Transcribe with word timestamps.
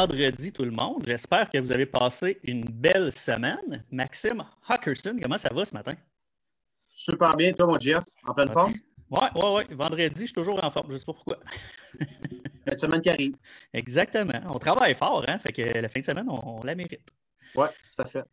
Vendredi 0.00 0.50
tout 0.50 0.64
le 0.64 0.70
monde. 0.70 1.04
J'espère 1.06 1.50
que 1.50 1.58
vous 1.58 1.70
avez 1.70 1.84
passé 1.84 2.40
une 2.42 2.64
belle 2.64 3.12
semaine. 3.12 3.84
Maxime 3.90 4.42
Hawkerson, 4.66 5.14
comment 5.22 5.36
ça 5.36 5.52
va 5.52 5.62
ce 5.62 5.74
matin? 5.74 5.92
Super 6.86 7.36
bien, 7.36 7.52
toi, 7.52 7.66
mon 7.66 7.78
Jeff, 7.78 8.02
en 8.24 8.32
pleine 8.32 8.50
forme? 8.50 8.72
Oui, 9.10 9.26
oui, 9.34 9.42
oui. 9.44 9.64
Vendredi, 9.76 10.20
je 10.20 10.24
suis 10.24 10.32
toujours 10.32 10.64
en 10.64 10.70
forme, 10.70 10.86
je 10.88 10.94
ne 10.94 10.98
sais 11.00 11.04
pas 11.04 11.12
pourquoi. 11.12 11.36
La 12.64 12.78
semaine 12.78 13.02
qui 13.02 13.10
arrive. 13.10 13.36
Exactement. 13.74 14.40
On 14.46 14.58
travaille 14.58 14.94
fort, 14.94 15.22
hein? 15.28 15.38
Fait 15.38 15.52
que 15.52 15.60
la 15.60 15.88
fin 15.90 16.00
de 16.00 16.06
semaine, 16.06 16.30
on, 16.30 16.62
la 16.62 16.74
mérite. 16.74 17.10
Oui, 17.54 17.66
tout 17.94 18.02
à 18.02 18.06
fait. 18.06 18.24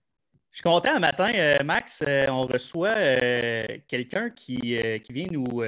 Je 0.52 0.60
suis 0.60 0.64
content 0.64 0.96
un 0.96 1.00
matin, 1.00 1.30
euh, 1.36 1.62
Max. 1.66 2.02
Euh, 2.08 2.28
on 2.30 2.44
reçoit 2.44 2.96
euh, 2.96 3.66
quelqu'un 3.90 4.30
qui, 4.30 4.80
qui, 5.04 5.12
vient 5.12 5.28
nous. 5.32 5.64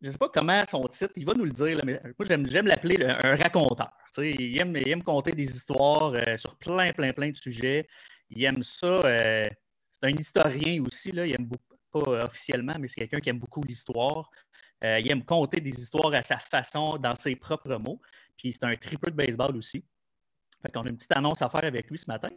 Je 0.00 0.06
ne 0.06 0.10
sais 0.12 0.18
pas 0.18 0.28
comment 0.28 0.62
son 0.68 0.86
titre, 0.88 1.12
il 1.16 1.24
va 1.24 1.34
nous 1.34 1.44
le 1.44 1.50
dire, 1.50 1.80
mais 1.84 2.00
moi 2.18 2.26
j'aime 2.28 2.66
l'appeler 2.66 3.04
un 3.04 3.36
raconteur. 3.36 3.90
Il 4.18 4.58
aime, 4.60 4.76
il 4.76 4.88
aime 4.88 5.02
conter 5.02 5.32
des 5.32 5.50
histoires 5.50 6.12
sur 6.38 6.56
plein, 6.56 6.92
plein, 6.92 7.12
plein 7.12 7.30
de 7.30 7.36
sujets. 7.36 7.88
Il 8.30 8.42
aime 8.44 8.62
ça. 8.62 9.00
c'est 9.02 10.02
un 10.02 10.10
historien 10.10 10.82
aussi, 10.84 11.12
là. 11.12 11.26
il 11.26 11.34
aime 11.34 11.46
beaucoup 11.46 11.76
pas 11.90 12.24
officiellement, 12.24 12.76
mais 12.78 12.88
c'est 12.88 13.00
quelqu'un 13.00 13.20
qui 13.20 13.30
aime 13.30 13.38
beaucoup 13.38 13.62
l'histoire. 13.62 14.30
Euh, 14.84 15.00
il 15.00 15.10
aime 15.10 15.24
conter 15.24 15.60
des 15.60 15.70
histoires 15.70 16.12
à 16.12 16.22
sa 16.22 16.38
façon, 16.38 16.98
dans 16.98 17.14
ses 17.14 17.34
propres 17.36 17.76
mots. 17.76 18.00
Puis 18.36 18.52
c'est 18.52 18.64
un 18.64 18.76
tripeux 18.76 19.10
de 19.10 19.16
baseball 19.16 19.56
aussi. 19.56 19.84
Fait 20.62 20.72
qu'on 20.72 20.82
a 20.82 20.88
une 20.88 20.96
petite 20.96 21.16
annonce 21.16 21.42
à 21.42 21.48
faire 21.48 21.64
avec 21.64 21.90
lui 21.90 21.98
ce 21.98 22.06
matin. 22.08 22.28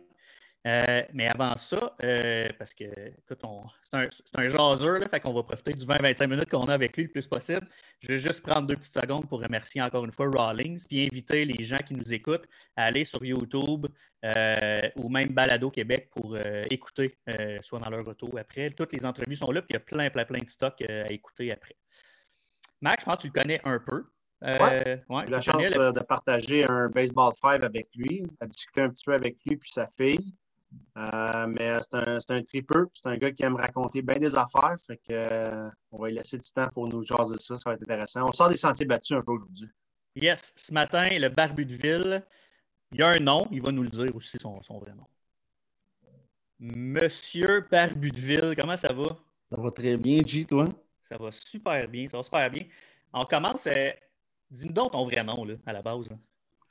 Euh, 0.68 1.04
mais 1.14 1.28
avant 1.28 1.56
ça, 1.56 1.96
euh, 2.04 2.50
parce 2.58 2.74
que, 2.74 2.84
écoute, 2.84 3.42
c'est 3.84 3.96
un, 3.98 4.10
un, 4.36 4.48
jaseur, 4.50 5.00
là, 5.00 5.08
fait 5.08 5.22
qu'on 5.22 5.32
va 5.32 5.44
profiter 5.44 5.72
du 5.72 5.86
20-25 5.86 6.28
minutes 6.28 6.50
qu'on 6.50 6.66
a 6.66 6.74
avec 6.74 6.98
lui 6.98 7.04
le 7.04 7.10
plus 7.10 7.28
possible. 7.28 7.66
Je 8.02 8.10
vais 8.10 8.18
juste 8.18 8.44
prendre 8.44 8.68
deux 8.68 8.76
petites 8.76 8.94
secondes 8.94 9.28
pour 9.30 9.42
remercier 9.42 9.82
encore 9.82 10.04
une 10.04 10.12
fois 10.12 10.30
Rawlings, 10.30 10.86
puis 10.86 11.06
inviter 11.06 11.46
les 11.46 11.64
gens 11.64 11.78
qui 11.78 11.94
nous 11.94 12.14
écoutent 12.14 12.46
à 12.76 12.86
aller 12.86 13.06
sur 13.06 13.24
YouTube 13.24 13.88
euh, 14.26 14.82
ou 14.98 15.08
même 15.08 15.30
Balado 15.30 15.72
Québec 15.72 16.10
pour 16.12 16.38
écouter, 16.70 17.18
soit 17.62 17.80
dans 17.80 17.90
leur 17.90 18.06
retour 18.06 18.38
après. 18.38 18.70
Toutes 18.72 18.92
les 18.92 19.06
entrevues 19.06 19.38
sont 19.38 19.52
là, 19.52 19.62
puis 19.62 19.70
il 19.72 19.74
y 19.76 19.78
a 19.78 19.80
plein, 19.80 20.10
plein, 20.10 20.26
plein 20.26 20.40
de 20.40 20.50
stocks 20.50 20.82
à 20.82 21.10
écouter 21.10 21.54
après. 21.54 21.78
Max, 22.82 23.04
je 23.04 23.06
pense 23.06 23.16
que 23.16 23.22
tu 23.22 23.28
le 23.28 23.42
connais 23.42 23.62
un 23.64 23.80
peu. 23.80 24.04
ouais, 24.42 25.04
j'ai 25.10 25.28
eu 25.28 25.32
la 25.32 25.42
chance 25.42 25.72
de 25.72 26.04
partager 26.04 26.66
un 26.68 26.90
baseball 26.90 27.32
five 27.40 27.64
avec 27.64 27.88
lui, 27.96 28.26
à 28.42 28.46
discuter 28.46 28.82
un 28.82 28.90
petit 28.90 29.06
peu 29.06 29.14
avec 29.14 29.38
lui 29.46 29.56
puis 29.56 29.72
sa 29.72 29.88
fille. 29.88 30.36
Euh, 30.98 31.48
mais 31.48 31.80
c'est 31.82 31.96
un, 31.96 32.18
un 32.30 32.44
tripeux. 32.44 32.88
C'est 32.94 33.08
un 33.08 33.18
gars 33.18 33.32
qui 33.32 33.44
aime 33.44 33.56
raconter 33.56 34.02
bien 34.02 34.18
des 34.18 34.36
affaires. 34.36 34.76
Fait 34.86 34.98
que, 34.98 35.12
euh, 35.12 35.70
on 35.92 36.00
va 36.00 36.10
lui 36.10 36.16
laisser 36.16 36.38
du 36.38 36.52
temps 36.52 36.68
pour 36.74 36.88
nous 36.88 37.04
jaser 37.04 37.38
ça. 37.38 37.58
Ça 37.58 37.70
va 37.70 37.76
être 37.76 37.84
intéressant. 37.84 38.28
On 38.28 38.32
sort 38.32 38.50
des 38.50 38.58
sentiers 38.58 38.86
battus 38.86 39.18
un 39.18 39.22
peu 39.22 39.32
aujourd'hui. 39.32 39.68
Yes. 40.16 40.54
Ce 40.56 40.74
matin, 40.74 41.08
le 41.12 41.30
Barbu 41.30 41.66
de 41.66 41.74
Ville, 41.74 42.24
il 42.92 43.00
y 43.00 43.04
a 43.04 43.10
un 43.10 43.20
nom. 43.20 43.48
Il 43.52 43.62
va 43.62 43.72
nous 43.72 43.84
le 43.84 43.90
dire 43.90 44.16
aussi, 44.16 44.38
son, 44.38 44.62
son 44.62 44.80
vrai 44.80 44.94
nom. 44.94 45.06
Monsieur 46.60 47.66
Barbu 47.72 48.12
de 48.12 48.20
Ville, 48.20 48.54
comment 48.56 48.76
ça 48.76 48.92
va? 48.92 49.18
Ça 49.52 49.60
va 49.60 49.72
très 49.72 49.96
bien, 49.98 50.20
G, 50.26 50.46
toi? 50.46 50.68
Ça 51.04 51.18
va 51.18 51.32
super 51.32 51.88
bien. 51.88 52.08
Ça 52.10 52.18
va 52.18 52.24
super 52.24 52.52
bien. 52.52 52.66
On 53.14 53.24
commence. 53.24 53.66
Euh, 53.68 53.92
dis-nous 54.52 54.74
donc 54.74 54.92
ton 54.92 55.06
vrai 55.06 55.24
nom, 55.24 55.46
là, 55.46 55.56
à 55.66 55.74
la 55.74 55.82
base. 55.82 56.10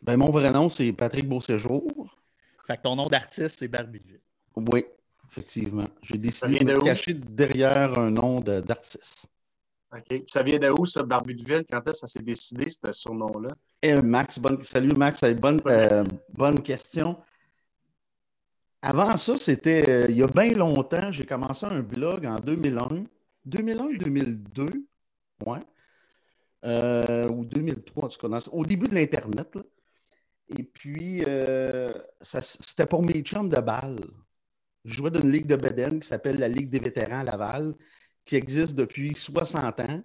Ben, 0.03 0.17
mon 0.17 0.31
vrai 0.31 0.51
nom, 0.51 0.69
c'est 0.69 0.93
Patrick 0.93 1.29
Beauséjour. 1.29 1.83
Fait 2.69 2.77
que 2.77 2.83
ton 2.83 2.97
nom 2.97 3.07
d'artiste, 3.07 3.61
c'est 3.61 3.69
Barbudville. 3.69 4.21
Oui, 4.55 4.85
effectivement. 5.31 5.87
J'ai 6.03 6.19
décidé 6.19 6.59
de 6.59 6.75
me 6.75 6.85
cacher 6.85 7.15
derrière 7.15 7.99
un 7.99 8.11
nom 8.11 8.41
d'artiste. 8.41 9.27
OK. 9.91 10.25
Ça 10.27 10.43
vient 10.43 10.59
de 10.59 10.69
où, 10.69 10.85
ça, 10.85 11.03
Barbudeville? 11.03 11.65
Quand 11.65 11.81
est-ce 11.89 11.93
que 11.93 11.99
ça 12.01 12.09
s'est 12.09 12.23
décidé, 12.23 12.69
ce 12.69 12.93
surnom-là? 12.93 13.49
Eh, 13.81 13.95
Max, 13.95 14.39
bonne... 14.39 14.61
salut 14.61 14.95
Max, 14.95 15.25
bonne, 15.25 15.63
euh, 15.67 16.05
bonne 16.35 16.63
question. 16.63 17.17
Avant 18.83 19.17
ça, 19.17 19.39
c'était 19.39 19.89
euh, 19.89 20.07
il 20.11 20.19
y 20.19 20.23
a 20.23 20.27
bien 20.27 20.53
longtemps, 20.53 21.11
j'ai 21.11 21.25
commencé 21.25 21.65
un 21.65 21.81
blog 21.81 22.27
en 22.27 22.37
2001. 22.37 23.05
2001-2002, 23.49 24.85
ouais. 25.47 25.61
Euh, 26.67 27.31
ou 27.31 27.47
2003, 27.47 28.05
en 28.05 28.09
tout 28.09 28.29
cas, 28.29 28.39
au 28.53 28.67
début 28.67 28.89
de 28.89 28.95
l'Internet. 28.95 29.57
Et 30.57 30.63
puis, 30.63 31.23
euh, 31.27 31.93
c'était 32.23 32.87
pour 32.87 33.03
mes 33.03 33.21
chums 33.23 33.51
de 33.51 33.61
balle. 33.61 33.99
Je 34.85 34.95
jouais 34.95 35.11
dans 35.11 35.21
une 35.21 35.31
ligue 35.31 35.47
de 35.47 35.57
Beden 35.57 36.01
qui 36.01 36.09
s'appelle 36.09 36.39
la 36.39 36.49
Ligue 36.49 36.71
des 36.71 36.79
vétérans 36.79 37.21
à 37.21 37.25
Laval, 37.25 37.75
qui 38.25 38.37
existe 38.37 38.75
depuis 38.75 39.15
60 39.15 39.81
ans. 39.81 40.03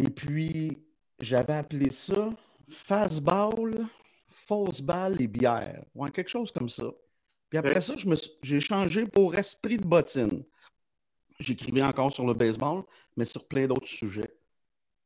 Et 0.00 0.10
puis, 0.10 0.78
j'avais 1.18 1.54
appelé 1.54 1.90
ça 1.90 2.30
Fastball, 2.68 3.86
Fausse 4.28 4.80
balle 4.80 5.20
et 5.20 5.26
bière. 5.26 5.84
Ouais, 5.94 6.10
quelque 6.10 6.30
chose 6.30 6.52
comme 6.52 6.68
ça. 6.68 6.84
Puis 7.48 7.58
après 7.58 7.80
ça, 7.80 7.94
j'ai 8.42 8.60
changé 8.60 9.06
pour 9.06 9.34
Esprit 9.34 9.78
de 9.78 9.84
bottine. 9.84 10.44
J'écrivais 11.40 11.82
encore 11.82 12.12
sur 12.12 12.26
le 12.26 12.34
baseball, 12.34 12.82
mais 13.16 13.24
sur 13.24 13.46
plein 13.46 13.66
d'autres 13.66 13.88
sujets. 13.88 14.37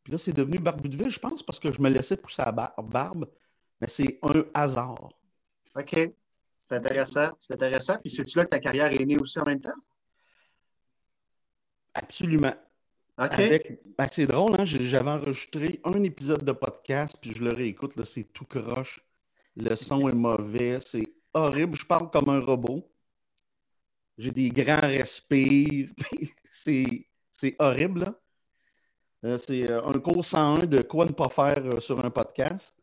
Puis 0.02 0.12
là, 0.12 0.18
c'est 0.18 0.32
devenu 0.32 0.58
Barbu 0.58 0.88
de 0.88 0.96
Ville, 0.96 1.10
je 1.10 1.18
pense, 1.18 1.42
parce 1.42 1.60
que 1.60 1.72
je 1.72 1.80
me 1.80 1.88
laissais 1.88 2.16
pousser 2.16 2.42
la 2.44 2.52
barbe 2.52 3.26
mais 3.82 3.88
c'est 3.88 4.20
un 4.22 4.44
hasard. 4.54 5.10
OK. 5.74 6.12
C'est 6.56 6.72
intéressant. 6.72 7.32
C'est 7.40 7.54
intéressant. 7.54 7.98
Puis 7.98 8.10
c'est-tu 8.10 8.38
là 8.38 8.44
que 8.44 8.50
ta 8.50 8.60
carrière 8.60 8.92
est 8.92 9.04
née 9.04 9.18
aussi 9.18 9.40
en 9.40 9.44
même 9.44 9.60
temps? 9.60 9.74
Absolument. 11.92 12.54
OK. 13.18 13.36
Ben, 13.98 14.06
c'est 14.08 14.26
drôle, 14.26 14.54
hein? 14.58 14.64
J'avais 14.64 15.10
enregistré 15.10 15.80
un 15.82 16.00
épisode 16.04 16.44
de 16.44 16.52
podcast, 16.52 17.16
puis 17.20 17.32
je 17.34 17.42
le 17.42 17.52
réécoute, 17.52 17.96
là, 17.96 18.04
c'est 18.04 18.24
tout 18.32 18.44
croche. 18.44 19.04
Le 19.56 19.74
son 19.74 20.08
est 20.08 20.14
mauvais, 20.14 20.78
c'est 20.80 21.12
horrible. 21.34 21.76
Je 21.76 21.84
parle 21.84 22.08
comme 22.08 22.28
un 22.28 22.40
robot. 22.40 22.88
J'ai 24.16 24.30
des 24.30 24.50
grands 24.50 24.80
respires. 24.80 25.90
c'est 26.52 27.06
horrible, 27.58 28.00
là. 28.00 28.21
Euh, 29.24 29.38
c'est 29.38 29.70
euh, 29.70 29.84
un 29.86 29.98
cours 29.98 30.24
101 30.24 30.66
de 30.66 30.82
quoi 30.82 31.04
ne 31.04 31.12
pas 31.12 31.28
faire 31.28 31.64
euh, 31.64 31.80
sur 31.80 32.04
un 32.04 32.10
podcast. 32.10 32.74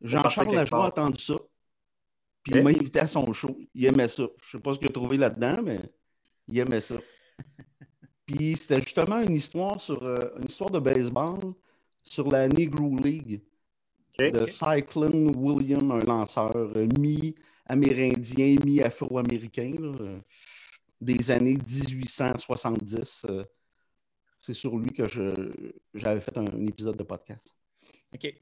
Jean-Charles 0.00 0.54
Lajoie 0.54 0.84
a 0.84 0.88
entendu 0.88 1.20
ça. 1.20 1.34
Puis 2.42 2.52
il 2.56 2.62
m'a 2.62 2.70
invité 2.70 3.00
à 3.00 3.06
son 3.06 3.32
show. 3.32 3.58
Il 3.74 3.86
aimait 3.86 4.06
ça. 4.06 4.24
Je 4.42 4.48
ne 4.48 4.52
sais 4.52 4.58
pas 4.60 4.74
ce 4.74 4.78
qu'il 4.78 4.88
a 4.88 4.92
trouvé 4.92 5.16
là-dedans, 5.16 5.62
mais 5.62 5.80
il 6.46 6.58
aimait 6.58 6.82
ça. 6.82 6.96
Puis 8.26 8.56
c'était 8.56 8.80
justement 8.80 9.20
une 9.20 9.34
histoire 9.34 9.80
sur 9.80 10.02
euh, 10.02 10.30
une 10.38 10.46
histoire 10.46 10.70
de 10.70 10.78
baseball 10.78 11.54
sur 12.04 12.30
la 12.30 12.48
Negro 12.48 12.94
League 12.96 13.42
de 14.18 14.46
Cyclone 14.46 15.34
William, 15.36 15.90
un 15.90 16.00
lanceur 16.00 16.54
euh, 16.54 16.86
mi-amérindien, 16.98 18.56
mi-afro-américain 18.64 19.72
des 21.00 21.30
années 21.30 21.58
1870. 21.58 23.26
Euh, 24.44 24.52
c'est 24.52 24.54
sur 24.54 24.76
lui 24.76 24.90
que 24.90 25.04
j'avais 25.94 26.20
fait 26.20 26.36
un 26.38 26.66
épisode 26.66 26.96
de 26.96 27.02
podcast. 27.02 27.54
OK. 28.14 28.32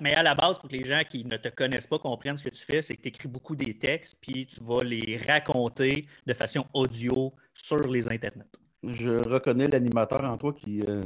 mais 0.00 0.14
à 0.14 0.22
la 0.22 0.34
base, 0.34 0.58
pour 0.58 0.68
que 0.68 0.74
les 0.74 0.84
gens 0.84 1.02
qui 1.08 1.24
ne 1.24 1.36
te 1.36 1.48
connaissent 1.48 1.86
pas 1.86 1.98
comprennent 1.98 2.36
ce 2.36 2.44
que 2.44 2.50
tu 2.50 2.64
fais, 2.64 2.82
c'est 2.82 2.96
que 2.96 3.02
tu 3.02 3.08
écris 3.08 3.28
beaucoup 3.28 3.54
des 3.54 3.78
textes, 3.78 4.18
puis 4.20 4.46
tu 4.46 4.62
vas 4.62 4.82
les 4.82 5.16
raconter 5.16 6.06
de 6.26 6.34
façon 6.34 6.66
audio 6.74 7.32
sur 7.54 7.88
les 7.88 8.10
internets. 8.10 8.50
Je 8.82 9.10
reconnais 9.28 9.68
l'animateur 9.68 10.24
en 10.24 10.36
toi 10.36 10.52
qui 10.52 10.82
euh, 10.82 11.04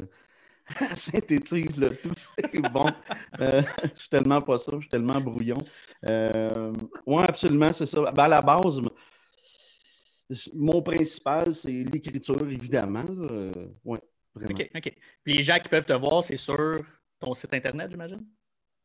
synthétise 0.96 1.78
le 1.78 1.94
tout. 1.94 2.14
C'est 2.16 2.72
bon. 2.72 2.90
Euh, 3.38 3.60
je 3.94 4.00
suis 4.00 4.08
tellement 4.08 4.40
pas 4.40 4.56
ça, 4.56 4.72
je 4.74 4.80
suis 4.80 4.88
tellement 4.88 5.20
brouillon. 5.20 5.58
Euh, 6.06 6.72
oui, 7.04 7.22
absolument, 7.28 7.72
c'est 7.72 7.86
ça. 7.86 8.10
Ben, 8.12 8.24
à 8.24 8.28
la 8.28 8.40
base, 8.40 8.80
mon 10.54 10.82
principal, 10.82 11.54
c'est 11.54 11.84
l'écriture, 11.84 12.48
évidemment. 12.50 13.04
oui, 13.84 13.98
vraiment. 14.36 14.58
OK, 14.58 14.70
OK. 14.74 14.96
Puis 15.24 15.34
les 15.34 15.42
gens 15.42 15.58
qui 15.58 15.68
peuvent 15.68 15.86
te 15.86 15.92
voir, 15.92 16.22
c'est 16.22 16.36
sûr 16.36 16.84
ton 17.18 17.34
site 17.34 17.54
Internet, 17.54 17.90
j'imagine? 17.90 18.24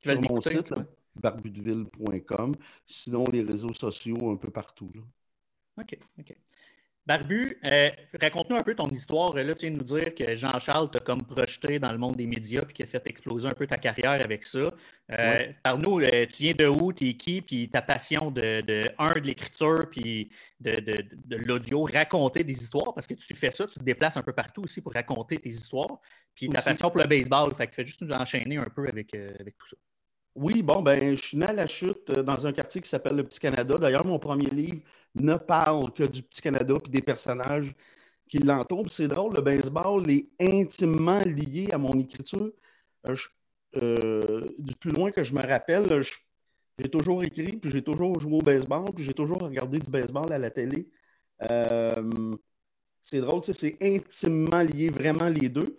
Sur 0.02 0.22
mon 0.22 0.42
site, 0.42 0.74
barbudeville.com. 1.16 2.56
Sinon, 2.88 3.26
les 3.32 3.44
réseaux 3.44 3.74
sociaux 3.74 4.32
un 4.32 4.38
peu 4.38 4.50
partout. 4.50 4.92
OK, 5.78 5.98
OK. 6.20 6.36
Barbu, 7.08 7.58
euh, 7.66 7.90
raconte-nous 8.22 8.58
un 8.58 8.62
peu 8.62 8.76
ton 8.76 8.88
histoire. 8.90 9.34
Là, 9.34 9.56
tu 9.56 9.66
viens 9.66 9.76
de 9.76 9.80
nous 9.80 9.98
dire 9.98 10.14
que 10.14 10.36
Jean-Charles 10.36 10.92
t'a 10.92 11.00
comme 11.00 11.24
projeté 11.24 11.80
dans 11.80 11.92
le 11.92 11.98
monde 11.98 12.16
des 12.16 12.28
médias 12.28 12.62
puis 12.62 12.76
qui 12.76 12.84
a 12.84 12.86
fait 12.86 13.02
exploser 13.08 13.48
un 13.48 13.54
peu 13.54 13.66
ta 13.66 13.78
carrière 13.78 14.22
avec 14.24 14.44
ça. 14.44 14.72
Euh, 15.12 15.52
Parle-nous, 15.64 16.02
euh, 16.02 16.28
tu 16.28 16.44
viens 16.44 16.54
de 16.54 16.68
où, 16.68 16.94
tu 16.94 17.10
es 17.10 17.14
qui, 17.16 17.42
puis 17.42 17.70
ta 17.70 17.82
passion 17.82 18.30
de, 18.30 18.62
de 18.62 18.86
un, 19.00 19.14
de 19.14 19.26
l'écriture, 19.26 19.90
puis 19.90 20.30
de, 20.60 20.76
de, 20.76 21.04
de 21.26 21.36
l'audio, 21.38 21.84
raconter 21.84 22.44
des 22.44 22.54
histoires, 22.54 22.94
parce 22.94 23.08
que 23.08 23.16
tu 23.16 23.34
fais 23.34 23.52
ça, 23.52 23.66
tu 23.66 23.80
te 23.80 23.84
déplaces 23.84 24.18
un 24.18 24.24
peu 24.24 24.34
partout 24.34 24.62
aussi 24.62 24.80
pour 24.80 24.94
raconter 24.94 25.40
tes 25.40 25.50
histoires. 25.50 26.00
Puis 26.36 26.50
ta 26.50 26.62
passion 26.62 26.92
pour 26.92 27.02
le 27.02 27.08
baseball, 27.08 27.54
fait 27.56 27.68
que 27.68 27.74
fais 27.74 27.86
juste 27.86 28.04
nous 28.04 28.14
enchaîner 28.14 28.58
un 28.58 28.70
peu 28.74 28.88
avec, 28.88 29.14
euh, 29.16 29.34
avec 29.40 29.58
tout 29.58 29.68
ça. 29.68 29.78
Oui, 30.36 30.62
bon, 30.62 30.82
ben, 30.82 31.16
je 31.16 31.22
suis 31.22 31.38
né 31.38 31.46
à 31.46 31.52
la 31.52 31.68
chute 31.68 32.10
dans 32.10 32.48
un 32.48 32.54
quartier 32.54 32.80
qui 32.80 32.88
s'appelle 32.88 33.18
le 33.18 33.24
Petit 33.24 33.40
Canada. 33.40 33.78
D'ailleurs, 33.78 34.06
mon 34.06 34.18
premier 34.18 34.50
livre 34.50 34.82
ne 35.16 35.36
parle 35.36 35.92
que 35.94 36.04
du 36.04 36.24
Petit 36.24 36.42
Canada 36.42 36.76
puis 36.82 36.92
des 36.92 37.02
personnages 37.02 37.74
qui 38.30 38.40
l'entourent. 38.40 38.92
C'est 38.92 39.08
drôle, 39.08 39.36
le 39.36 39.42
baseball 39.42 40.10
est 40.10 40.28
intimement 40.40 41.20
lié 41.22 41.70
à 41.72 41.78
mon 41.78 42.00
écriture. 42.00 42.52
Euh, 43.76 44.50
du 44.58 44.76
plus 44.76 44.92
loin 44.92 45.12
que 45.12 45.24
je 45.24 45.34
me 45.34 45.42
rappelle, 45.42 46.04
j'ai 46.78 46.90
toujours 46.90 47.24
écrit, 47.24 47.54
puis 47.58 47.72
j'ai 47.72 47.82
toujours 47.82 48.20
joué 48.20 48.38
au 48.38 48.42
baseball, 48.42 48.94
puis 48.94 49.04
j'ai 49.04 49.14
toujours 49.14 49.40
regardé 49.42 49.80
du 49.80 49.90
baseball 49.90 50.32
à 50.32 50.38
la 50.38 50.50
télé. 50.52 50.88
c'est 53.02 53.20
drôle, 53.20 53.42
c'est 53.44 53.78
intimement 53.82 54.62
lié, 54.62 54.90
vraiment 54.90 55.30
les 55.30 55.50
deux. 55.50 55.78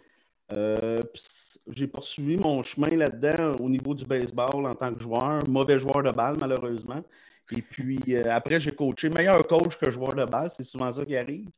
j'ai 1.68 1.86
poursuivi 1.86 2.36
mon 2.36 2.62
chemin 2.62 2.90
là-dedans 2.96 3.56
au 3.60 3.68
niveau 3.68 3.94
du 3.94 4.04
baseball 4.04 4.66
en 4.66 4.74
tant 4.74 4.92
que 4.94 5.00
joueur, 5.00 5.48
mauvais 5.48 5.78
joueur 5.78 6.02
de 6.02 6.10
balle 6.10 6.36
malheureusement. 6.38 7.02
Et 7.50 7.62
puis 7.62 8.16
après, 8.26 8.60
j'ai 8.60 8.72
coaché, 8.72 9.10
meilleur 9.10 9.46
coach 9.46 9.76
que 9.76 9.90
joueur 9.90 10.14
de 10.14 10.24
balle, 10.24 10.50
c'est 10.50 10.64
souvent 10.64 10.90
ça 10.92 11.04
qui 11.04 11.16
arrive. 11.16 11.48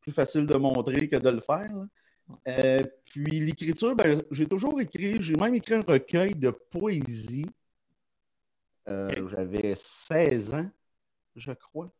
Plus 0.00 0.12
facile 0.12 0.46
de 0.46 0.54
montrer 0.54 1.08
que 1.08 1.16
de 1.16 1.28
le 1.28 1.40
faire. 1.40 1.70
Euh, 2.46 2.82
puis 3.04 3.40
l'écriture, 3.40 3.94
ben, 3.94 4.22
j'ai 4.30 4.46
toujours 4.46 4.80
écrit, 4.80 5.20
j'ai 5.20 5.34
même 5.34 5.54
écrit 5.54 5.74
un 5.74 5.80
recueil 5.80 6.34
de 6.34 6.50
poésie. 6.50 7.46
Euh, 8.88 9.28
j'avais 9.28 9.74
16 9.74 10.54
ans, 10.54 10.70
je 11.36 11.52
crois. 11.52 11.90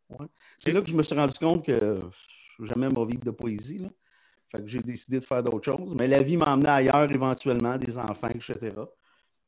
C'est 0.58 0.72
là 0.72 0.80
que 0.80 0.88
je 0.88 0.96
me 0.96 1.02
suis 1.02 1.14
rendu 1.14 1.38
compte 1.38 1.66
que 1.66 2.00
jamais 2.60 2.88
m'a 2.88 3.04
vivre 3.04 3.24
de 3.24 3.30
poésie. 3.30 3.78
Là. 3.78 3.88
Fait 4.50 4.62
que 4.62 4.66
j'ai 4.66 4.80
décidé 4.80 5.20
de 5.20 5.24
faire 5.24 5.42
d'autres 5.42 5.64
choses. 5.64 5.94
Mais 5.98 6.06
la 6.06 6.22
vie 6.22 6.36
m'a 6.36 6.54
emmené 6.54 6.68
ailleurs 6.68 7.10
éventuellement, 7.10 7.76
des 7.76 7.98
enfants, 7.98 8.28
etc. 8.28 8.72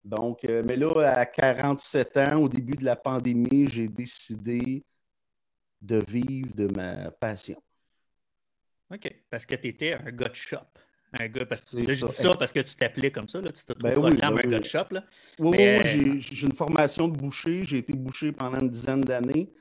Donc, 0.04 0.44
euh, 0.44 0.62
mais 0.64 0.76
là, 0.76 1.12
à 1.12 1.26
47 1.26 2.16
ans, 2.16 2.36
au 2.42 2.48
début 2.48 2.76
de 2.76 2.84
la 2.84 2.96
pandémie, 2.96 3.66
j'ai 3.68 3.88
décidé 3.88 4.84
de 5.80 6.02
vivre 6.08 6.54
de 6.54 6.66
ma 6.74 7.10
passion. 7.10 7.60
OK. 8.90 9.14
Parce 9.28 9.46
que 9.46 9.54
tu 9.54 9.68
étais 9.68 9.92
un 9.92 10.10
gars 10.10 10.28
de 10.28 10.34
shop. 10.34 10.58
Un 11.18 11.28
gars, 11.28 11.44
parce 11.44 11.64
que 11.64 11.88
je 11.88 12.06
dis 12.06 12.12
ça 12.12 12.36
parce 12.36 12.52
que 12.52 12.60
tu 12.60 12.74
t'appelais 12.76 13.10
comme 13.10 13.26
ça, 13.26 13.40
là, 13.40 13.50
tu 13.50 13.64
te 13.64 13.72
ben 13.72 13.96
oui, 13.98 14.16
ben 14.16 14.32
un 14.32 14.48
gars 14.48 14.58
de 14.58 14.64
shop. 14.64 14.86
Là. 14.92 15.04
Oui, 15.38 15.56
oui, 15.58 16.20
j'ai 16.20 16.46
une 16.46 16.54
formation 16.54 17.08
de 17.08 17.16
boucher. 17.16 17.64
J'ai 17.64 17.78
été 17.78 17.92
boucher 17.92 18.30
pendant 18.32 18.60
une 18.60 18.70
dizaine 18.70 19.00
d'années 19.00 19.52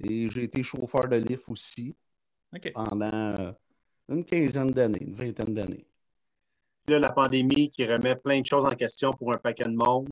et 0.00 0.30
j'ai 0.30 0.44
été 0.44 0.62
chauffeur 0.62 1.06
de 1.08 1.16
lift 1.16 1.48
aussi 1.48 1.94
pendant 2.72 3.12
euh, 3.12 3.52
une 4.08 4.24
quinzaine 4.24 4.70
d'années, 4.70 5.02
une 5.02 5.14
vingtaine 5.14 5.52
d'années. 5.52 5.86
Là, 6.88 6.98
la 7.00 7.12
pandémie 7.12 7.68
qui 7.68 7.84
remet 7.84 8.14
plein 8.16 8.40
de 8.40 8.46
choses 8.46 8.64
en 8.64 8.70
question 8.70 9.12
pour 9.12 9.32
un 9.32 9.38
paquet 9.38 9.64
de 9.64 9.74
monde 9.74 10.08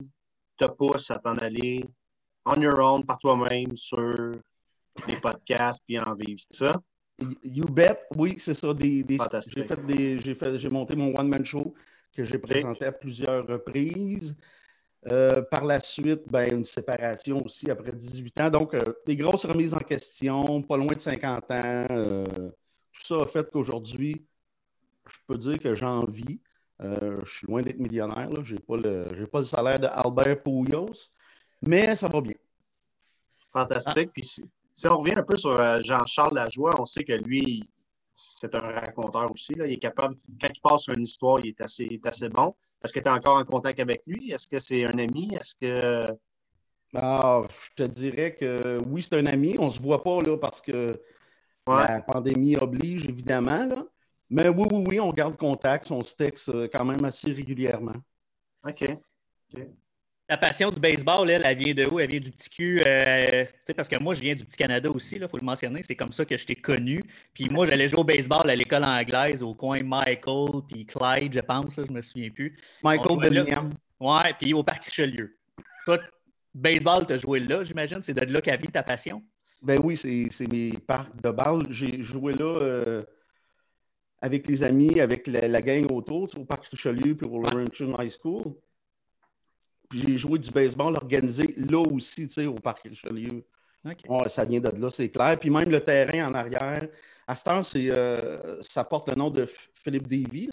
te 0.58 0.66
pousse 0.66 1.10
à 1.10 1.18
t'en 1.18 1.34
aller 1.36 1.84
on 2.44 2.60
your 2.60 2.78
own 2.78 3.04
par 3.04 3.18
toi-même 3.18 3.76
sur 3.76 4.32
des 5.06 5.16
podcasts 5.16 5.82
puis 5.86 5.98
en 5.98 6.14
vivre, 6.14 6.40
c'est 6.50 6.66
ça? 6.66 6.80
You 7.42 7.64
bet, 7.64 8.00
oui, 8.16 8.34
c'est 8.38 8.54
ça. 8.54 8.74
Des, 8.74 9.04
j'ai, 9.08 10.34
fait 10.34 10.58
j'ai, 10.58 10.68
monté 10.68 10.96
mon 10.96 11.16
one-man 11.16 11.44
show 11.44 11.74
que 12.12 12.24
j'ai 12.24 12.38
présenté 12.38 12.84
à 12.84 12.92
plusieurs 12.92 13.46
reprises. 13.46 14.36
Euh, 15.10 15.42
par 15.42 15.64
la 15.64 15.80
suite, 15.80 16.22
ben, 16.28 16.50
une 16.50 16.64
séparation 16.64 17.44
aussi 17.44 17.70
après 17.70 17.92
18 17.92 18.40
ans. 18.40 18.50
Donc, 18.50 18.74
euh, 18.74 18.80
des 19.06 19.16
grosses 19.16 19.44
remises 19.44 19.74
en 19.74 19.78
question, 19.78 20.62
pas 20.62 20.76
loin 20.76 20.94
de 20.94 21.00
50 21.00 21.50
ans. 21.50 21.86
Euh, 21.90 22.24
tout 22.92 23.04
ça 23.04 23.20
a 23.20 23.26
fait 23.26 23.48
qu'aujourd'hui, 23.50 24.26
je 25.06 25.18
peux 25.26 25.36
dire 25.36 25.58
que 25.58 25.74
j'en 25.74 26.04
vis. 26.06 26.40
Je 26.80 27.30
suis 27.30 27.46
loin 27.46 27.62
d'être 27.62 27.78
millionnaire. 27.78 28.28
Je 28.44 28.54
n'ai 28.54 28.60
pas, 28.60 28.76
le, 28.76 29.26
pas 29.26 29.38
le 29.38 29.44
salaire 29.44 29.78
de 29.78 29.86
Albert 29.86 30.42
Pouillos, 30.42 31.10
mais 31.62 31.96
ça 31.96 32.08
va 32.08 32.20
bien. 32.20 32.34
Fantastique. 33.52 34.10
Puis 34.12 34.24
si 34.74 34.88
on 34.88 34.98
revient 34.98 35.14
un 35.16 35.22
peu 35.22 35.36
sur 35.36 35.52
euh, 35.52 35.80
Jean-Charles 35.82 36.34
Lajoie, 36.34 36.72
on 36.80 36.84
sait 36.84 37.04
que 37.04 37.12
lui, 37.12 37.62
c'est 38.12 38.52
un 38.54 38.60
raconteur 38.60 39.30
aussi. 39.30 39.52
Il 39.56 39.62
est 39.62 39.78
capable, 39.78 40.16
quand 40.40 40.48
il 40.52 40.60
passe 40.60 40.88
une 40.88 41.02
histoire, 41.02 41.38
il 41.40 41.50
est 41.50 41.60
assez, 41.60 42.00
assez 42.04 42.28
bon. 42.28 42.54
Est-ce 42.82 42.92
que 42.92 42.98
tu 42.98 43.06
es 43.06 43.10
encore 43.10 43.38
en 43.38 43.44
contact 43.44 43.78
avec 43.78 44.02
lui? 44.06 44.32
Est-ce 44.32 44.48
que 44.48 44.58
c'est 44.58 44.84
un 44.84 44.98
ami? 44.98 45.34
Est-ce 45.34 45.54
que. 45.54 46.12
Ah, 46.96 47.42
je 47.48 47.84
te 47.84 47.88
dirais 47.88 48.34
que 48.34 48.78
oui, 48.86 49.02
c'est 49.02 49.16
un 49.16 49.26
ami. 49.26 49.56
On 49.58 49.66
ne 49.66 49.70
se 49.70 49.80
voit 49.80 50.02
pas 50.02 50.20
là 50.20 50.36
parce 50.36 50.60
que 50.60 51.00
la 51.66 52.02
pandémie 52.02 52.56
oblige, 52.56 53.06
évidemment. 53.06 53.68
Mais 54.34 54.48
oui, 54.48 54.66
oui, 54.68 54.84
oui, 54.88 55.00
on 55.00 55.12
garde 55.12 55.36
contact. 55.36 55.92
On 55.92 56.02
se 56.02 56.12
texte 56.16 56.48
euh, 56.48 56.66
quand 56.70 56.84
même 56.84 57.04
assez 57.04 57.30
régulièrement. 57.30 57.94
OK. 58.66 58.84
Ta 60.26 60.36
passion 60.36 60.72
du 60.72 60.80
baseball, 60.80 61.30
elle, 61.30 61.42
elle 61.44 61.56
vient 61.56 61.72
de 61.72 61.86
où? 61.88 62.00
Elle 62.00 62.10
vient 62.10 62.18
du 62.18 62.32
petit 62.32 62.50
cul. 62.50 62.82
Euh, 62.84 63.44
parce 63.76 63.88
que 63.88 63.96
moi, 64.00 64.12
je 64.12 64.22
viens 64.22 64.34
du 64.34 64.44
petit 64.44 64.56
Canada 64.56 64.90
aussi, 64.90 65.18
il 65.20 65.28
faut 65.28 65.36
le 65.36 65.44
mentionner. 65.44 65.82
C'est 65.84 65.94
comme 65.94 66.10
ça 66.10 66.24
que 66.24 66.36
je 66.36 66.44
t'ai 66.46 66.56
connu. 66.56 67.04
Puis 67.32 67.48
moi, 67.48 67.64
j'allais 67.64 67.86
jouer 67.86 68.00
au 68.00 68.04
baseball 68.04 68.50
à 68.50 68.56
l'école 68.56 68.82
anglaise, 68.82 69.40
au 69.40 69.54
coin 69.54 69.78
Michael, 69.84 70.62
puis 70.68 70.84
Clyde, 70.84 71.32
je 71.32 71.40
pense, 71.40 71.76
je 71.76 71.84
je 71.86 71.92
me 71.92 72.02
souviens 72.02 72.30
plus. 72.30 72.58
Michael 72.82 73.18
Bellingham. 73.18 73.70
Ouais, 74.00 74.34
puis 74.36 74.52
au 74.52 74.64
Parc 74.64 74.86
Richelieu. 74.86 75.38
Toi, 75.84 76.00
baseball, 76.52 77.06
tu 77.06 77.12
as 77.12 77.18
joué 77.18 77.38
là, 77.38 77.62
j'imagine. 77.62 78.02
C'est 78.02 78.14
de 78.14 78.32
là 78.32 78.40
qu'a 78.40 78.56
vient 78.56 78.70
ta 78.70 78.82
passion? 78.82 79.22
Ben 79.62 79.78
oui, 79.84 79.96
c'est 79.96 80.52
mes 80.52 80.72
parcs 80.72 81.20
de 81.22 81.30
balle. 81.30 81.60
J'ai 81.70 82.02
joué 82.02 82.32
là 82.32 82.44
euh, 82.44 83.04
avec 84.24 84.46
les 84.46 84.62
amis, 84.62 85.00
avec 85.00 85.26
la, 85.26 85.60
gang 85.60 85.90
autour, 85.92 86.28
au 86.38 86.44
Parc 86.44 86.64
Richelieu, 86.66 87.14
puis 87.14 87.26
au 87.26 87.42
Laurentian 87.42 87.94
High 87.98 88.10
School 88.10 88.54
j'ai 89.92 90.16
joué 90.16 90.38
du 90.38 90.50
baseball 90.50 90.96
organisé 90.96 91.54
là 91.56 91.78
aussi, 91.78 92.26
tu 92.28 92.34
sais, 92.34 92.46
au 92.46 92.54
Parc 92.54 92.80
Richelieu. 92.82 93.44
ça 94.28 94.44
vient 94.44 94.60
de 94.60 94.70
là, 94.80 94.90
c'est 94.90 95.08
clair. 95.08 95.38
Puis 95.38 95.50
même 95.50 95.70
le 95.70 95.80
terrain 95.80 96.28
en 96.28 96.34
arrière, 96.34 96.88
à 97.26 97.34
ce 97.34 97.44
temps, 97.44 97.62
euh, 97.76 98.58
ça 98.62 98.84
porte 98.84 99.08
le 99.08 99.14
nom 99.14 99.30
de 99.30 99.46
Philippe 99.74 100.08
Davy, 100.08 100.48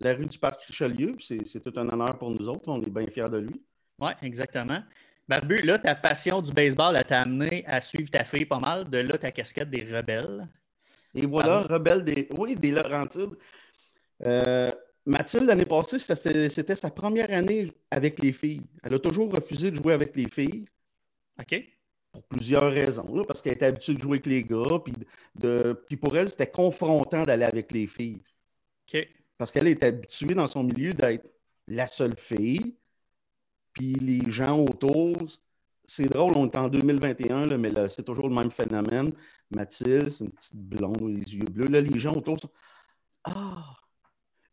la, 0.00 0.14
rue 0.14 0.26
du 0.26 0.38
Parc 0.38 0.62
Richelieu. 0.62 1.16
C'est 1.20 1.60
tout 1.60 1.72
un 1.78 1.88
honneur 1.88 2.18
pour 2.18 2.30
nous 2.30 2.48
autres. 2.48 2.68
On 2.68 2.82
est 2.82 2.90
bien 2.90 3.06
fiers 3.06 3.30
de 3.30 3.38
lui. 3.38 3.62
Oui, 3.98 4.10
exactement. 4.22 4.82
Barbu, 5.28 5.62
là, 5.62 5.78
ta 5.78 5.94
passion 5.94 6.42
du 6.42 6.52
baseball 6.52 7.00
t'a 7.06 7.20
amené 7.20 7.64
à 7.66 7.80
suivre 7.80 8.10
ta 8.10 8.24
fille 8.24 8.44
pas 8.44 8.58
mal. 8.58 8.90
De 8.90 8.98
là, 8.98 9.16
ta 9.16 9.30
casquette 9.30 9.70
des 9.70 9.84
rebelles. 9.84 10.48
Et 11.14 11.26
voilà, 11.26 11.62
rebelles 11.62 12.04
des. 12.04 12.28
Oui, 12.36 12.56
des 12.56 12.70
Laurentides. 12.70 13.36
Euh, 14.24 14.70
Mathilde, 15.04 15.44
l'année 15.44 15.66
passée, 15.66 15.98
c'était 15.98 16.76
sa 16.76 16.90
première 16.90 17.30
année 17.32 17.72
avec 17.90 18.20
les 18.20 18.32
filles. 18.32 18.62
Elle 18.82 18.94
a 18.94 18.98
toujours 18.98 19.32
refusé 19.32 19.70
de 19.70 19.76
jouer 19.76 19.92
avec 19.92 20.14
les 20.16 20.28
filles. 20.28 20.66
OK. 21.40 21.60
Pour 22.12 22.22
plusieurs 22.24 22.70
raisons. 22.70 23.24
parce 23.24 23.42
qu'elle 23.42 23.54
était 23.54 23.66
habituée 23.66 23.94
de 23.94 24.00
jouer 24.02 24.18
avec 24.18 24.26
les 24.26 24.44
gars. 24.44 24.78
Puis, 24.84 24.94
de, 25.34 25.82
puis 25.86 25.96
pour 25.96 26.16
elle, 26.16 26.28
c'était 26.28 26.50
confrontant 26.50 27.24
d'aller 27.24 27.44
avec 27.44 27.72
les 27.72 27.86
filles. 27.86 28.20
OK. 28.86 29.08
Parce 29.36 29.50
qu'elle 29.50 29.66
est 29.66 29.82
habituée 29.82 30.34
dans 30.34 30.46
son 30.46 30.62
milieu 30.62 30.94
d'être 30.94 31.26
la 31.66 31.88
seule 31.88 32.16
fille. 32.16 32.76
Puis 33.72 33.94
les 33.94 34.30
gens 34.30 34.58
autour, 34.60 35.16
c'est 35.94 36.08
drôle, 36.08 36.32
on 36.36 36.46
est 36.46 36.56
en 36.56 36.68
2021, 36.68 37.46
là, 37.46 37.58
mais 37.58 37.70
c'est 37.90 38.02
toujours 38.02 38.28
le 38.28 38.34
même 38.34 38.50
phénomène. 38.50 39.12
Mathilde, 39.50 40.10
c'est 40.10 40.24
une 40.24 40.30
petite 40.32 40.56
blonde, 40.56 41.02
les 41.02 41.34
yeux 41.34 41.44
bleus. 41.44 41.66
Là, 41.66 41.80
les 41.82 41.98
gens 41.98 42.14
autour 42.14 42.40
sont 42.40 42.50
Ah, 43.24 43.76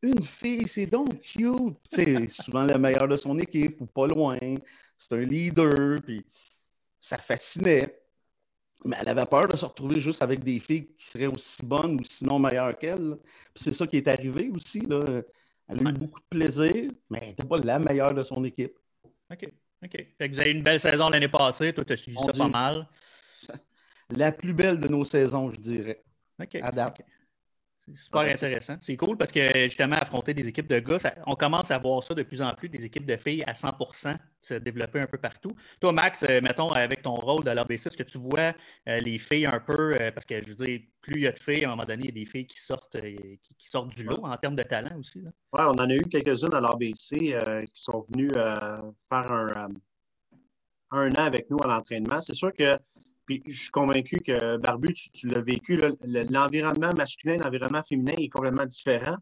une 0.01 0.21
fille, 0.23 0.67
c'est 0.67 0.85
donc 0.85 1.21
cute. 1.21 1.77
C'est 1.89 2.29
souvent 2.29 2.63
la 2.63 2.77
meilleure 2.77 3.07
de 3.07 3.15
son 3.15 3.37
équipe 3.39 3.81
ou 3.81 3.85
pas 3.87 4.07
loin. 4.07 4.37
C'est 4.97 5.13
un 5.15 5.21
leader, 5.21 6.01
puis 6.03 6.25
ça 7.01 7.17
fascinait. 7.17 8.01
Mais 8.85 8.97
elle 9.01 9.09
avait 9.09 9.25
peur 9.25 9.47
de 9.47 9.57
se 9.57 9.65
retrouver 9.65 9.99
juste 10.01 10.21
avec 10.21 10.43
des 10.43 10.59
filles 10.59 10.87
qui 10.95 11.05
seraient 11.05 11.27
aussi 11.27 11.65
bonnes 11.65 11.99
ou 11.99 12.03
sinon 12.05 12.39
meilleures 12.39 12.77
qu'elle. 12.77 13.17
Puis 13.53 13.63
c'est 13.63 13.73
ça 13.73 13.87
qui 13.87 13.97
est 13.97 14.07
arrivé 14.07 14.49
aussi. 14.49 14.81
Là. 14.81 15.21
Elle 15.67 15.87
a 15.87 15.89
eu 15.91 15.93
beaucoup 15.93 16.19
de 16.21 16.37
plaisir, 16.37 16.91
mais 17.09 17.19
elle 17.21 17.29
n'était 17.29 17.47
pas 17.47 17.57
la 17.57 17.79
meilleure 17.79 18.13
de 18.13 18.23
son 18.23 18.43
équipe. 18.45 18.77
OK. 19.31 19.53
OK. 19.83 19.91
Fait 20.17 20.29
que 20.29 20.33
vous 20.33 20.39
avez 20.39 20.51
eu 20.51 20.55
une 20.55 20.63
belle 20.63 20.79
saison 20.79 21.09
l'année 21.09 21.27
passée. 21.27 21.73
Toi, 21.73 21.85
tu 21.85 21.93
as 21.93 21.97
suivi 21.97 22.17
ça 22.17 22.33
pas 22.33 22.47
mal. 22.47 22.87
La 24.09 24.31
plus 24.31 24.53
belle 24.53 24.79
de 24.79 24.87
nos 24.87 25.05
saisons, 25.05 25.51
je 25.51 25.57
dirais. 25.57 26.03
OK. 26.41 26.61
Super 27.95 28.21
intéressant. 28.21 28.77
C'est 28.81 28.97
cool 28.97 29.17
parce 29.17 29.31
que 29.31 29.63
justement, 29.63 29.95
affronter 29.95 30.33
des 30.33 30.47
équipes 30.47 30.67
de 30.67 30.79
gars, 30.79 30.97
on 31.25 31.35
commence 31.35 31.71
à 31.71 31.77
voir 31.77 32.03
ça 32.03 32.13
de 32.13 32.23
plus 32.23 32.41
en 32.41 32.53
plus, 32.53 32.69
des 32.69 32.85
équipes 32.85 33.05
de 33.05 33.17
filles 33.17 33.43
à 33.45 33.53
100% 33.53 34.17
se 34.41 34.53
développer 34.53 34.99
un 34.99 35.05
peu 35.05 35.17
partout. 35.17 35.55
Toi, 35.79 35.91
Max, 35.91 36.23
euh, 36.23 36.39
mettons, 36.41 36.69
avec 36.69 37.01
ton 37.01 37.13
rôle 37.13 37.43
de 37.43 37.51
l'ABC, 37.51 37.87
est-ce 37.87 37.97
que 37.97 38.03
tu 38.03 38.17
vois 38.17 38.53
euh, 38.87 38.99
les 38.99 39.17
filles 39.17 39.45
un 39.45 39.59
peu, 39.59 39.95
euh, 39.99 40.11
parce 40.11 40.25
que 40.25 40.41
je 40.41 40.49
veux 40.49 40.55
dire, 40.55 40.81
plus 41.01 41.15
il 41.15 41.21
y 41.23 41.27
a 41.27 41.31
de 41.31 41.39
filles, 41.39 41.65
à 41.65 41.67
un 41.67 41.71
moment 41.71 41.85
donné, 41.85 42.03
il 42.03 42.09
y 42.09 42.21
a 42.21 42.23
des 42.23 42.25
filles 42.25 42.47
qui 42.47 42.59
sortent, 42.59 42.99
qui, 43.01 43.69
sortent 43.69 43.89
du 43.89 44.03
lot 44.03 44.23
en 44.23 44.37
termes 44.37 44.55
de 44.55 44.63
talent 44.63 44.97
aussi. 44.97 45.21
Oui, 45.21 45.31
on 45.53 45.71
en 45.71 45.89
a 45.89 45.93
eu 45.93 46.01
quelques-unes 46.09 46.53
à 46.53 46.61
l'ABC 46.61 47.37
qui 47.73 47.81
sont 47.81 48.01
venues 48.11 48.29
faire 48.29 49.31
un, 49.31 49.69
un 50.91 51.11
an 51.11 51.23
avec 51.23 51.49
nous 51.49 51.57
à 51.63 51.67
l'entraînement. 51.67 52.19
C'est 52.19 52.33
sûr 52.33 52.53
que 52.53 52.77
puis 53.29 53.43
je 53.45 53.61
suis 53.61 53.69
convaincu 53.69 54.17
que 54.21 54.57
Barbu, 54.57 54.91
tu, 54.91 55.27
l'as 55.27 55.41
vécu, 55.41 55.79
l'environnement 56.31 56.91
masculin, 56.97 57.37
l'environnement 57.37 57.83
féminin 57.83 58.15
est 58.17 58.27
complètement 58.27 58.65
différent. 58.65 59.17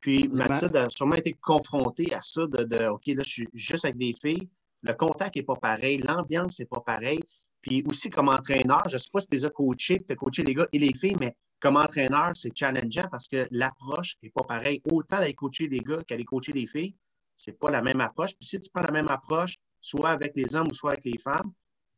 Puis 0.00 0.26
Mathilde 0.28 0.74
a 0.74 0.88
sûrement 0.88 1.16
été 1.16 1.34
confrontée 1.34 2.14
à 2.14 2.22
ça 2.22 2.46
de, 2.46 2.86
OK, 2.86 3.02
là, 3.08 3.22
je 3.22 3.30
suis 3.30 3.48
juste 3.52 3.84
avec 3.84 3.98
des 3.98 4.14
filles, 4.14 4.48
le 4.80 4.94
contact 4.94 5.36
n'est 5.36 5.42
pas 5.42 5.56
pareil, 5.56 5.98
l'ambiance 5.98 6.60
n'est 6.60 6.64
pas 6.64 6.80
pareil. 6.80 7.20
Puis 7.60 7.84
aussi 7.86 8.08
comme 8.08 8.30
entraîneur, 8.30 8.82
je 8.88 8.94
ne 8.94 8.98
sais 8.98 9.10
pas 9.12 9.20
si 9.20 9.26
tu 9.26 9.36
les 9.36 9.44
as 9.44 9.50
coachés, 9.50 10.00
tu 10.00 10.14
as 10.14 10.16
coaché 10.16 10.42
les 10.44 10.54
gars 10.54 10.66
et 10.72 10.78
les 10.78 10.94
filles, 10.94 11.16
mais 11.20 11.36
comme 11.60 11.76
entraîneur, 11.76 12.32
c'est 12.34 12.56
challengeant 12.56 13.08
parce 13.10 13.28
que 13.28 13.46
l'approche 13.50 14.16
n'est 14.22 14.30
pas 14.30 14.44
pareille. 14.44 14.80
Autant 14.90 15.18
d'aller 15.18 15.34
coacher 15.34 15.68
des 15.68 15.80
gars 15.80 16.02
qu'aller 16.08 16.24
coacher 16.24 16.54
des 16.54 16.66
filles, 16.66 16.96
c'est 17.36 17.58
pas 17.58 17.70
la 17.70 17.82
même 17.82 18.00
approche. 18.00 18.30
Puis 18.34 18.48
si 18.48 18.58
tu 18.58 18.70
prends 18.72 18.82
la 18.82 18.92
même 18.92 19.08
approche, 19.08 19.58
soit 19.82 20.08
avec 20.08 20.32
les 20.36 20.54
hommes 20.56 20.68
ou 20.70 20.74
soit 20.74 20.92
avec 20.92 21.04
les 21.04 21.18
femmes, 21.18 21.52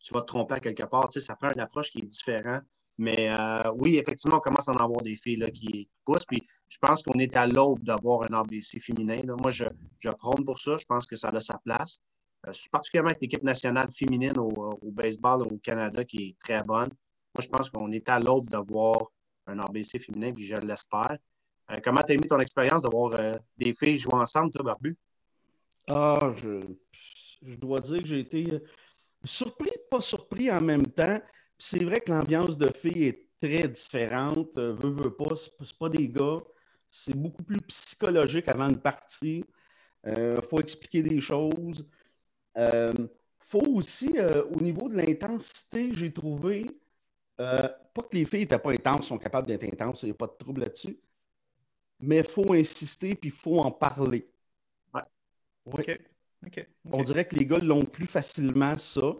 tu 0.04 0.12
vas 0.12 0.20
te 0.20 0.26
tromper 0.26 0.54
à 0.54 0.60
quelque 0.60 0.84
part. 0.84 1.08
Tu 1.08 1.18
sais, 1.18 1.26
ça 1.26 1.34
prend 1.34 1.50
une 1.50 1.60
approche 1.60 1.90
qui 1.90 1.98
est 1.98 2.02
différente. 2.02 2.62
Mais 2.98 3.30
euh, 3.30 3.72
oui, 3.76 3.96
effectivement, 3.96 4.36
on 4.36 4.40
commence 4.40 4.68
à 4.68 4.72
en 4.72 4.76
avoir 4.76 5.00
des 5.00 5.16
filles 5.16 5.36
là, 5.36 5.50
qui 5.50 5.88
poussent. 6.04 6.26
Puis 6.26 6.42
je 6.68 6.78
pense 6.78 7.02
qu'on 7.02 7.18
est 7.18 7.34
à 7.36 7.46
l'aube 7.46 7.82
d'avoir 7.82 8.22
un 8.30 8.34
ABC 8.38 8.78
féminin. 8.78 9.16
Moi, 9.40 9.50
je, 9.50 9.64
je 9.98 10.10
prône 10.10 10.44
pour 10.44 10.60
ça. 10.60 10.76
Je 10.76 10.84
pense 10.84 11.06
que 11.06 11.16
ça 11.16 11.30
a 11.30 11.40
sa 11.40 11.58
place. 11.58 12.00
Euh, 12.46 12.52
particulièrement 12.70 13.10
avec 13.10 13.22
l'équipe 13.22 13.42
nationale 13.42 13.88
féminine 13.90 14.38
au, 14.38 14.78
baseball 14.92 15.42
au 15.42 15.56
Canada 15.56 16.04
qui 16.04 16.18
est 16.18 16.36
très 16.38 16.62
bonne. 16.62 16.90
Moi, 17.34 17.40
je 17.40 17.48
pense 17.48 17.70
qu'on 17.70 17.90
est 17.90 18.08
à 18.08 18.20
l'aube 18.20 18.50
d'avoir 18.50 19.10
un 19.46 19.58
ABC 19.58 19.98
féminin, 19.98 20.32
puis 20.32 20.46
je 20.46 20.54
l'espère. 20.56 21.16
Euh, 21.70 21.80
comment 21.82 22.02
tu 22.02 22.12
as 22.12 22.14
aimé 22.14 22.28
ton 22.28 22.38
expérience 22.38 22.82
d'avoir 22.82 23.18
des 23.56 23.72
filles 23.72 23.96
jouer 23.96 24.14
ensemble, 24.14 24.52
toi, 24.52 24.62
Barbu? 24.62 24.96
Ah, 25.88 26.32
je, 26.36 26.60
je 27.42 27.56
dois 27.56 27.80
dire 27.80 27.98
que 27.98 28.06
j'ai 28.06 28.20
été 28.20 28.60
surpris, 29.24 29.72
pas 29.90 30.00
surpris 30.00 30.50
en 30.50 30.60
même 30.60 30.86
temps. 30.86 31.20
C'est 31.58 31.84
vrai 31.84 32.00
que 32.00 32.10
l'ambiance 32.10 32.58
de 32.58 32.72
filles 32.72 33.04
est 33.04 33.28
très 33.40 33.68
différente. 33.68 34.56
Euh, 34.56 34.72
veux, 34.74 34.90
veux 34.90 35.14
pas, 35.14 35.34
c'est 35.36 35.78
pas 35.78 35.88
des 35.88 36.08
gars. 36.08 36.40
C'est 36.90 37.16
beaucoup 37.16 37.42
plus 37.42 37.60
psychologique 37.62 38.48
avant 38.48 38.68
une 38.68 38.80
partie. 38.80 39.44
Il 40.06 40.12
euh, 40.12 40.42
faut 40.42 40.60
expliquer 40.60 41.02
des 41.02 41.20
choses. 41.20 41.88
Il 42.56 42.62
euh, 42.62 42.92
faut 43.40 43.66
aussi, 43.74 44.16
au 44.50 44.60
niveau 44.60 44.88
de 44.88 44.96
l'intensité, 44.96 45.90
j'ai 45.94 46.12
trouvé, 46.12 46.70
pas 47.36 48.02
que 48.10 48.16
les 48.16 48.24
filles 48.24 48.40
n'étaient 48.40 48.58
pas 48.58 48.72
intenses, 48.72 49.06
sont 49.08 49.18
capables 49.18 49.46
d'être 49.46 49.64
intenses, 49.64 50.02
il 50.02 50.06
n'y 50.06 50.10
a 50.12 50.14
pas 50.14 50.26
de 50.26 50.36
trouble 50.38 50.62
là-dessus. 50.62 50.98
Mais 52.00 52.18
il 52.18 52.24
faut 52.24 52.52
insister 52.54 53.14
puis 53.14 53.30
il 53.30 53.32
faut 53.32 53.58
en 53.58 53.70
parler. 53.70 54.24
Ouais. 55.66 56.13
On 56.90 57.02
dirait 57.02 57.24
que 57.26 57.36
les 57.36 57.46
gars 57.46 57.58
l'ont 57.58 57.84
plus 57.84 58.06
facilement, 58.06 58.76
ça. 58.78 59.12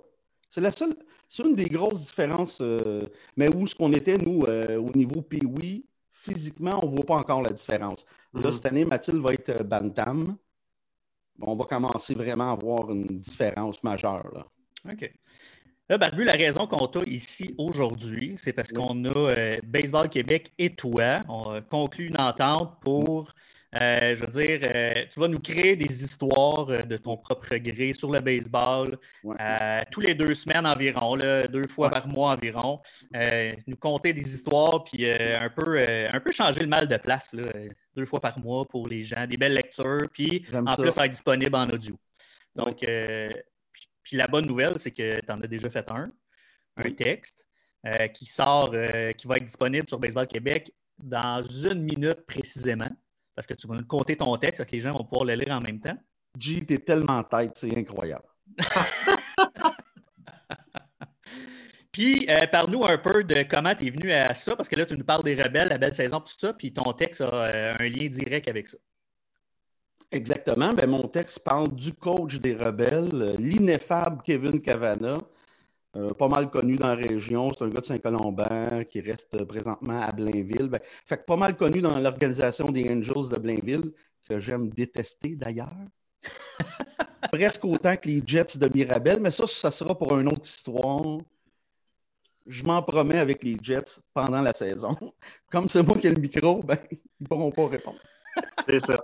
C'est 0.50 0.60
la 0.60 0.70
seule, 0.70 0.94
c'est 1.28 1.42
une 1.42 1.54
des 1.54 1.66
grosses 1.68 2.00
différences. 2.00 2.58
Euh, 2.60 3.06
mais 3.36 3.54
où 3.54 3.66
ce 3.66 3.74
qu'on 3.74 3.92
était, 3.92 4.16
nous, 4.16 4.44
euh, 4.44 4.78
au 4.78 4.90
niveau 4.92 5.20
Pee-Wee, 5.22 5.84
physiquement, 6.12 6.78
on 6.82 6.90
ne 6.90 6.96
voit 6.96 7.06
pas 7.06 7.16
encore 7.16 7.42
la 7.42 7.52
différence. 7.52 8.04
Là, 8.32 8.40
mm-hmm. 8.40 8.52
cette 8.52 8.66
année, 8.66 8.84
Mathilde 8.84 9.18
va 9.18 9.34
être 9.34 9.48
euh, 9.48 9.62
Bantam. 9.64 10.36
On 11.40 11.56
va 11.56 11.64
commencer 11.64 12.14
vraiment 12.14 12.52
à 12.52 12.54
voir 12.54 12.90
une 12.90 13.18
différence 13.18 13.82
majeure. 13.82 14.30
Là. 14.32 14.46
OK. 14.92 15.12
Là, 15.88 15.98
Barbu, 15.98 16.24
la 16.24 16.32
raison 16.32 16.66
qu'on 16.66 16.86
t'a 16.86 17.00
ici 17.06 17.54
aujourd'hui, 17.58 18.36
c'est 18.38 18.52
parce 18.52 18.72
qu'on 18.72 19.04
a 19.04 19.56
Baseball 19.64 20.08
Québec 20.08 20.52
et 20.56 20.74
toi. 20.74 21.22
On 21.28 21.50
a 21.50 21.60
conclu 21.60 22.06
une 22.06 22.18
entente 22.18 22.80
pour 22.80 23.34
euh, 23.80 24.14
je 24.14 24.20
veux 24.20 24.30
dire, 24.30 24.60
euh, 24.70 25.04
tu 25.10 25.18
vas 25.18 25.26
nous 25.26 25.40
créer 25.40 25.74
des 25.74 26.04
histoires 26.04 26.68
euh, 26.70 26.82
de 26.82 26.96
ton 26.96 27.16
propre 27.16 27.56
gré 27.56 27.92
sur 27.92 28.10
le 28.12 28.20
baseball 28.20 28.98
tous 29.90 30.00
les 30.00 30.14
deux 30.14 30.34
semaines 30.34 30.66
environ, 30.66 31.16
deux 31.16 31.66
fois 31.68 31.90
par 31.90 32.06
mois 32.06 32.34
environ. 32.34 32.80
nous 33.66 33.76
conter 33.76 34.12
des 34.12 34.22
histoires, 34.22 34.84
puis 34.84 35.10
un, 35.10 35.50
peu, 35.50 35.78
un 35.78 36.20
peu 36.20 36.32
changer 36.32 36.60
le 36.60 36.66
mal 36.66 36.86
de 36.86 36.96
place, 36.96 37.34
deux 37.96 38.06
fois 38.06 38.20
par 38.20 38.38
mois 38.38 38.66
pour 38.66 38.88
les 38.88 39.02
gens, 39.02 39.26
des 39.26 39.36
belles 39.36 39.54
lectures, 39.54 40.08
puis 40.12 40.44
en 40.52 40.74
plus, 40.76 40.90
ça. 40.90 41.00
va 41.00 41.06
être 41.06 41.12
disponible 41.12 41.54
en 41.54 41.66
audio. 41.68 41.96
Donc, 42.54 42.84
puis, 44.02 44.16
la 44.16 44.26
bonne 44.26 44.46
nouvelle, 44.46 44.78
c'est 44.78 44.90
que 44.90 45.20
tu 45.20 45.32
en 45.32 45.40
as 45.40 45.46
déjà 45.46 45.70
fait 45.70 45.90
un, 45.90 46.10
un 46.76 46.90
texte 46.90 47.46
qui 48.12 48.26
sort, 48.26 48.74
qui 49.16 49.26
va 49.26 49.36
être 49.36 49.44
disponible 49.44 49.88
sur 49.88 49.98
Baseball 49.98 50.26
Québec 50.26 50.72
dans 50.98 51.42
une 51.42 51.82
minute 51.82 52.24
précisément 52.26 52.90
parce 53.34 53.46
que 53.46 53.54
tu 53.54 53.66
vas 53.66 53.74
nous 53.74 53.86
compter 53.86 54.16
ton 54.16 54.36
texte, 54.36 54.64
que 54.64 54.72
les 54.72 54.80
gens 54.80 54.92
vont 54.92 55.04
pouvoir 55.04 55.24
le 55.24 55.34
lire 55.34 55.54
en 55.54 55.60
même 55.60 55.80
temps. 55.80 55.96
G, 56.38 56.64
t'es 56.64 56.78
tellement 56.78 57.22
tête, 57.22 57.52
c'est 57.54 57.76
incroyable. 57.76 58.24
puis, 61.92 62.26
euh, 62.28 62.46
parle-nous 62.46 62.84
un 62.84 62.98
peu 62.98 63.24
de 63.24 63.44
comment 63.48 63.74
tu 63.74 63.86
es 63.86 63.90
venu 63.90 64.12
à 64.12 64.34
ça, 64.34 64.56
parce 64.56 64.68
que 64.68 64.76
là, 64.76 64.84
tu 64.84 64.96
nous 64.96 65.04
parles 65.04 65.24
des 65.24 65.40
rebelles, 65.40 65.68
la 65.68 65.78
belle 65.78 65.94
saison, 65.94 66.20
tout 66.20 66.34
ça, 66.36 66.52
puis 66.52 66.72
ton 66.72 66.92
texte 66.92 67.20
a 67.20 67.32
euh, 67.32 67.74
un 67.78 67.88
lien 67.88 68.08
direct 68.08 68.48
avec 68.48 68.68
ça. 68.68 68.78
Exactement. 70.10 70.72
Ben, 70.72 70.88
mon 70.88 71.08
texte 71.08 71.42
parle 71.42 71.74
du 71.74 71.92
coach 71.92 72.36
des 72.36 72.54
rebelles, 72.54 73.36
l'ineffable 73.38 74.22
Kevin 74.22 74.60
Cavana, 74.60 75.18
euh, 75.96 76.12
pas 76.12 76.28
mal 76.28 76.50
connu 76.50 76.76
dans 76.76 76.88
la 76.88 76.94
région. 76.94 77.52
C'est 77.52 77.64
un 77.64 77.68
gars 77.68 77.80
de 77.80 77.86
Saint-Colomban 77.86 78.84
qui 78.88 79.00
reste 79.00 79.44
présentement 79.44 80.00
à 80.00 80.10
Blainville. 80.12 80.68
Ben, 80.68 80.80
fait 81.04 81.18
que 81.18 81.24
pas 81.24 81.36
mal 81.36 81.56
connu 81.56 81.80
dans 81.80 81.98
l'organisation 81.98 82.70
des 82.70 82.88
Angels 82.90 83.28
de 83.30 83.38
Blainville, 83.38 83.92
que 84.28 84.40
j'aime 84.40 84.70
détester 84.70 85.36
d'ailleurs. 85.36 85.72
Presque 87.32 87.64
autant 87.64 87.96
que 87.96 88.08
les 88.08 88.22
Jets 88.26 88.56
de 88.58 88.68
Mirabel, 88.68 89.20
mais 89.20 89.30
ça, 89.30 89.46
ça 89.46 89.70
sera 89.70 89.96
pour 89.96 90.18
une 90.18 90.28
autre 90.28 90.44
histoire. 90.44 91.18
Je 92.46 92.64
m'en 92.64 92.82
promets 92.82 93.18
avec 93.18 93.42
les 93.42 93.56
Jets 93.62 94.00
pendant 94.12 94.42
la 94.42 94.52
saison. 94.52 94.96
Comme 95.50 95.68
c'est 95.68 95.82
moi 95.82 95.96
qui 95.96 96.06
ai 96.08 96.10
le 96.10 96.20
micro, 96.20 96.62
ben, 96.62 96.78
ils 96.90 96.98
ne 97.20 97.26
pourront 97.26 97.50
pas 97.50 97.68
répondre. 97.68 97.98
C'est 98.68 98.80
ça. 98.80 99.00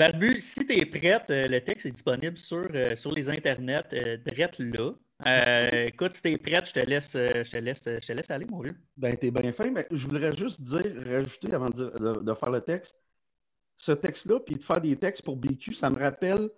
Barbu, 0.00 0.40
si 0.40 0.64
tu 0.64 0.78
es 0.78 0.86
prête, 0.86 1.30
euh, 1.30 1.46
le 1.46 1.60
texte 1.62 1.84
est 1.84 1.90
disponible 1.90 2.38
sur, 2.38 2.66
euh, 2.74 2.96
sur 2.96 3.12
les 3.12 3.28
internets, 3.28 3.84
euh, 3.92 4.16
direct 4.16 4.58
là. 4.58 4.92
écoute, 5.88 6.14
si 6.14 6.22
tu 6.22 6.28
es 6.30 6.38
prête, 6.38 6.66
je 6.68 6.72
te, 6.72 6.80
laisse, 6.80 7.12
je, 7.12 7.58
laisse, 7.58 7.82
je 7.84 8.12
laisse 8.14 8.30
aller, 8.30 8.46
mon 8.46 8.62
vieux. 8.62 8.76
Ben, 8.96 9.14
tu 9.14 9.26
es 9.26 9.30
bien 9.30 9.52
fin, 9.52 9.70
mais 9.70 9.86
je 9.90 10.06
voudrais 10.06 10.34
juste 10.34 10.62
dire, 10.62 10.90
rajouter 11.04 11.52
avant 11.52 11.68
de, 11.68 12.32
faire 12.32 12.50
le 12.50 12.62
texte. 12.62 12.96
Ce 13.76 13.92
texte-là, 13.92 14.40
puis 14.40 14.54
de 14.54 14.62
faire 14.62 14.80
des 14.80 14.96
textes 14.96 15.22
pour 15.22 15.36
BQ, 15.36 15.74
ça 15.74 15.90
me 15.90 15.98
rappelle 15.98 16.48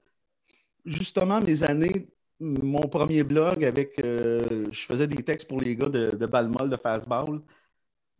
justement 0.85 1.41
mes 1.41 1.65
années, 1.65 2.07
mon 2.39 2.83
premier 2.83 3.25
blog 3.25 3.65
avec. 3.65 3.95
je 3.99 4.85
faisais 4.87 5.09
des 5.09 5.25
textes 5.25 5.49
pour 5.49 5.61
les 5.61 5.75
gars 5.75 5.89
de, 5.89 6.13
de 6.15 6.27
Balmol, 6.27 6.71
de 6.71 6.77
Fastball. 6.77 7.41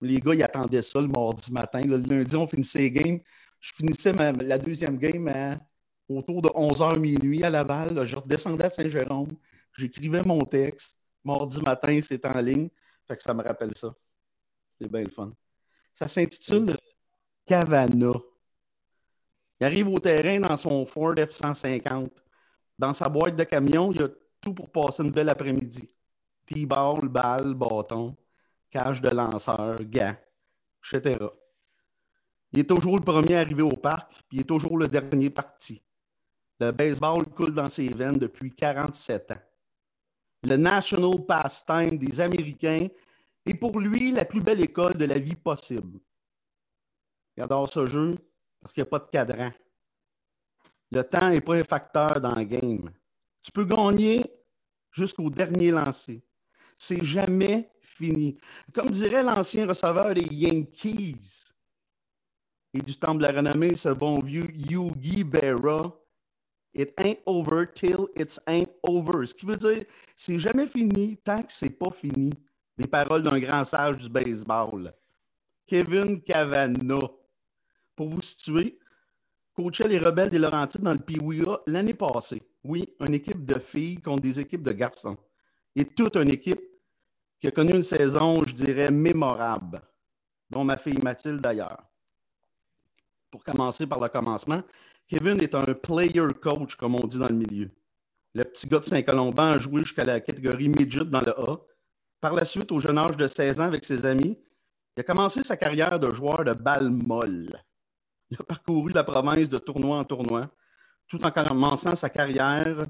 Les 0.01 0.21
gars, 0.21 0.35
ils 0.35 0.43
attendaient 0.43 0.83
ça 0.83 1.01
le 1.01 1.07
mardi 1.07 1.53
matin. 1.53 1.81
le 1.81 1.99
lundi, 1.99 2.35
on 2.35 2.49
finissait 2.49 2.81
les 2.81 2.91
games 2.91 3.21
je 3.63 3.73
finissais 3.75 4.13
la 4.13 4.59
deuxième 4.59 4.99
game 4.99 5.59
autour 6.09 6.43
de 6.43 6.49
11h 6.49 6.99
minuit 6.99 7.45
à 7.45 7.49
Laval. 7.49 8.05
je 8.05 8.17
redescendais 8.17 8.65
à 8.65 8.71
Saint-Jérôme. 8.71 9.37
J'écrivais 9.79 10.23
mon 10.23 10.45
texte. 10.45 10.99
Mardi 11.25 11.63
matin, 11.63 12.01
c'est 12.03 12.27
en 12.27 12.41
ligne. 12.41 12.69
Fait 13.07 13.17
que 13.17 13.23
ça 13.23 13.33
me 13.33 13.43
rappelle 13.43 13.75
ça. 13.77 13.95
C'est 14.81 14.91
bien 14.91 15.05
le 15.05 15.11
fun. 15.11 15.33
Ça 15.95 16.09
s'intitule 16.09 16.77
Cavana. 17.47 18.13
Il 19.61 19.65
arrive 19.65 19.89
au 19.89 20.01
terrain 20.01 20.41
dans 20.41 20.57
son 20.57 20.85
Ford 20.85 21.15
F-150. 21.15 22.11
Dans 22.77 22.93
sa 22.93 23.09
boîte 23.09 23.37
de 23.37 23.45
camion, 23.45 23.93
il 23.93 24.01
y 24.01 24.03
a 24.03 24.09
tout 24.41 24.55
pour 24.55 24.73
passer 24.73 25.05
une 25.05 25.13
belle 25.13 25.29
après-midi. 25.29 25.89
T-ball, 26.47 27.09
balle, 27.09 27.55
bâton, 27.55 28.17
cage 28.69 29.01
de 29.01 29.11
lanceur, 29.11 29.77
gants, 29.85 30.17
etc. 30.93 31.17
Il 32.53 32.61
est 32.61 32.69
toujours 32.69 32.97
le 32.97 33.05
premier 33.05 33.37
arrivé 33.37 33.63
au 33.63 33.77
parc, 33.77 34.13
puis 34.29 34.39
il 34.39 34.41
est 34.41 34.45
toujours 34.45 34.77
le 34.77 34.89
dernier 34.89 35.31
parti. 35.31 35.83
Le 36.61 36.71
baseball 36.71 37.25
coule 37.27 37.55
dans 37.55 37.69
ses 37.69 37.89
veines 37.89 38.19
depuis 38.19 38.55
47 38.55 39.31
ans. 39.33 39.43
Le 40.45 40.57
national 40.57 41.25
pastime 41.27 41.99
des 41.99 42.21
Américains 42.21 42.89
est 43.47 43.55
pour 43.55 43.81
lui 43.81 44.13
la 44.13 44.25
plus 44.25 44.41
belle 44.41 44.61
école 44.61 44.97
de 44.97 45.05
la 45.05 45.19
vie 45.19 45.35
possible. 45.35 45.99
Il 47.37 47.43
adore 47.43 47.69
ce 47.69 47.87
jeu 47.87 48.17
parce 48.61 48.73
qu'il 48.73 48.83
n'y 48.83 48.89
a 48.89 48.91
pas 48.91 48.99
de 48.99 49.11
cadran. 49.11 49.51
Le 50.91 51.03
temps 51.03 51.31
n'est 51.31 51.41
pas 51.41 51.55
un 51.55 51.65
facteur 51.65 52.21
dans 52.21 52.35
le 52.35 52.45
game. 52.45 52.91
Tu 53.43 53.51
peux 53.51 53.65
gagner 53.65 54.25
jusqu'au 54.91 55.31
dernier 55.31 55.71
lancé. 55.71 56.23
C'est 56.77 57.03
jamais 57.03 57.71
fini. 57.81 58.39
Comme 58.73 58.91
dirait 58.91 59.23
l'ancien 59.23 59.67
receveur 59.67 60.15
des 60.15 60.27
Yankees, 60.31 61.45
et 62.75 62.81
du 62.81 62.97
temple 62.97 63.19
de 63.19 63.27
la 63.27 63.33
renommée, 63.33 63.77
ce 63.77 63.91
bon 63.91 64.19
vieux 64.21 64.51
Yugi 64.55 65.25
Berra. 65.25 65.95
It 66.75 66.95
ain't 66.99 67.19
over 67.27 67.67
till 67.67 68.09
it's 68.17 68.41
ain't 68.47 68.71
over. 68.83 69.27
Ce 69.27 69.35
qui 69.35 69.45
veut 69.45 69.59
dire, 69.59 69.85
c'est 70.17 70.39
jamais 70.39 70.67
fini 70.67 71.19
tant 71.19 71.43
que 71.43 71.53
c'est 71.53 71.69
pas 71.69 71.91
fini. 71.91 72.33
Les 72.79 72.87
paroles 72.87 73.23
d'un 73.23 73.39
grand 73.39 73.65
sage 73.65 73.99
du 73.99 74.09
baseball. 74.09 74.95
Kevin 75.67 76.23
Cavana. 76.23 77.01
Pour 77.95 78.09
vous 78.09 78.23
situer, 78.23 78.79
coachait 79.53 79.87
les 79.87 79.99
rebelles 79.99 80.31
des 80.31 80.39
Laurentides 80.39 80.81
dans 80.81 80.95
le 80.95 80.99
Piwia 80.99 81.61
l'année 81.67 81.93
passée. 81.93 82.43
Oui, 82.65 82.89
une 83.01 83.13
équipe 83.13 83.45
de 83.45 83.59
filles 83.59 84.01
contre 84.01 84.23
des 84.23 84.41
équipes 84.41 84.63
de 84.63 84.73
garçons. 84.73 85.19
Et 85.77 85.85
toute 85.85 86.17
une 86.17 86.31
équipe 86.31 86.63
qui 87.39 87.49
a 87.49 87.51
connu 87.51 87.73
une 87.75 87.83
saison, 87.83 88.43
je 88.45 88.55
dirais, 88.55 88.91
mémorable, 88.91 89.83
dont 90.49 90.65
ma 90.65 90.79
fille 90.79 90.99
Mathilde 91.03 91.41
d'ailleurs 91.41 91.92
pour 93.33 93.43
commencer 93.43 93.87
par 93.87 93.99
le 93.99 94.09
commencement, 94.09 94.63
Kevin 95.09 95.41
est 95.41 95.55
un 95.55 95.65
player 95.75 96.23
coach, 96.41 96.77
comme 96.77 96.95
on 96.95 97.07
dit 97.07 97.19
dans 97.19 97.29
le 97.29 97.35
milieu. 97.35 97.71
Le 98.35 98.45
petit 98.45 98.69
gars 98.69 98.79
de 98.79 98.85
Saint-Colomban 98.85 99.53
a 99.55 99.59
joué 99.59 99.81
jusqu'à 99.81 100.05
la 100.05 100.21
catégorie 100.21 100.69
midget 100.69 101.07
dans 101.07 101.23
le 101.23 101.33
A. 101.41 101.57
Par 102.21 102.35
la 102.35 102.45
suite, 102.45 102.71
au 102.71 102.79
jeune 102.79 102.99
âge 102.99 103.17
de 103.17 103.27
16 103.27 103.61
ans 103.61 103.65
avec 103.65 103.85
ses 103.85 104.07
amis, 104.07 104.39
il 104.97 105.01
a 105.01 105.03
commencé 105.03 105.43
sa 105.43 105.57
carrière 105.57 105.99
de 105.99 106.13
joueur 106.13 106.45
de 106.45 106.53
balle 106.53 106.91
molle. 106.91 107.59
Il 108.31 108.37
a 108.39 108.45
parcouru 108.45 108.93
la 108.93 109.03
province 109.03 109.49
de 109.49 109.59
tournoi 109.59 109.97
en 109.97 110.05
tournoi, 110.05 110.51
tout 111.09 111.25
en 111.25 111.31
commençant 111.31 111.97
sa 111.97 112.11
carrière 112.11 112.85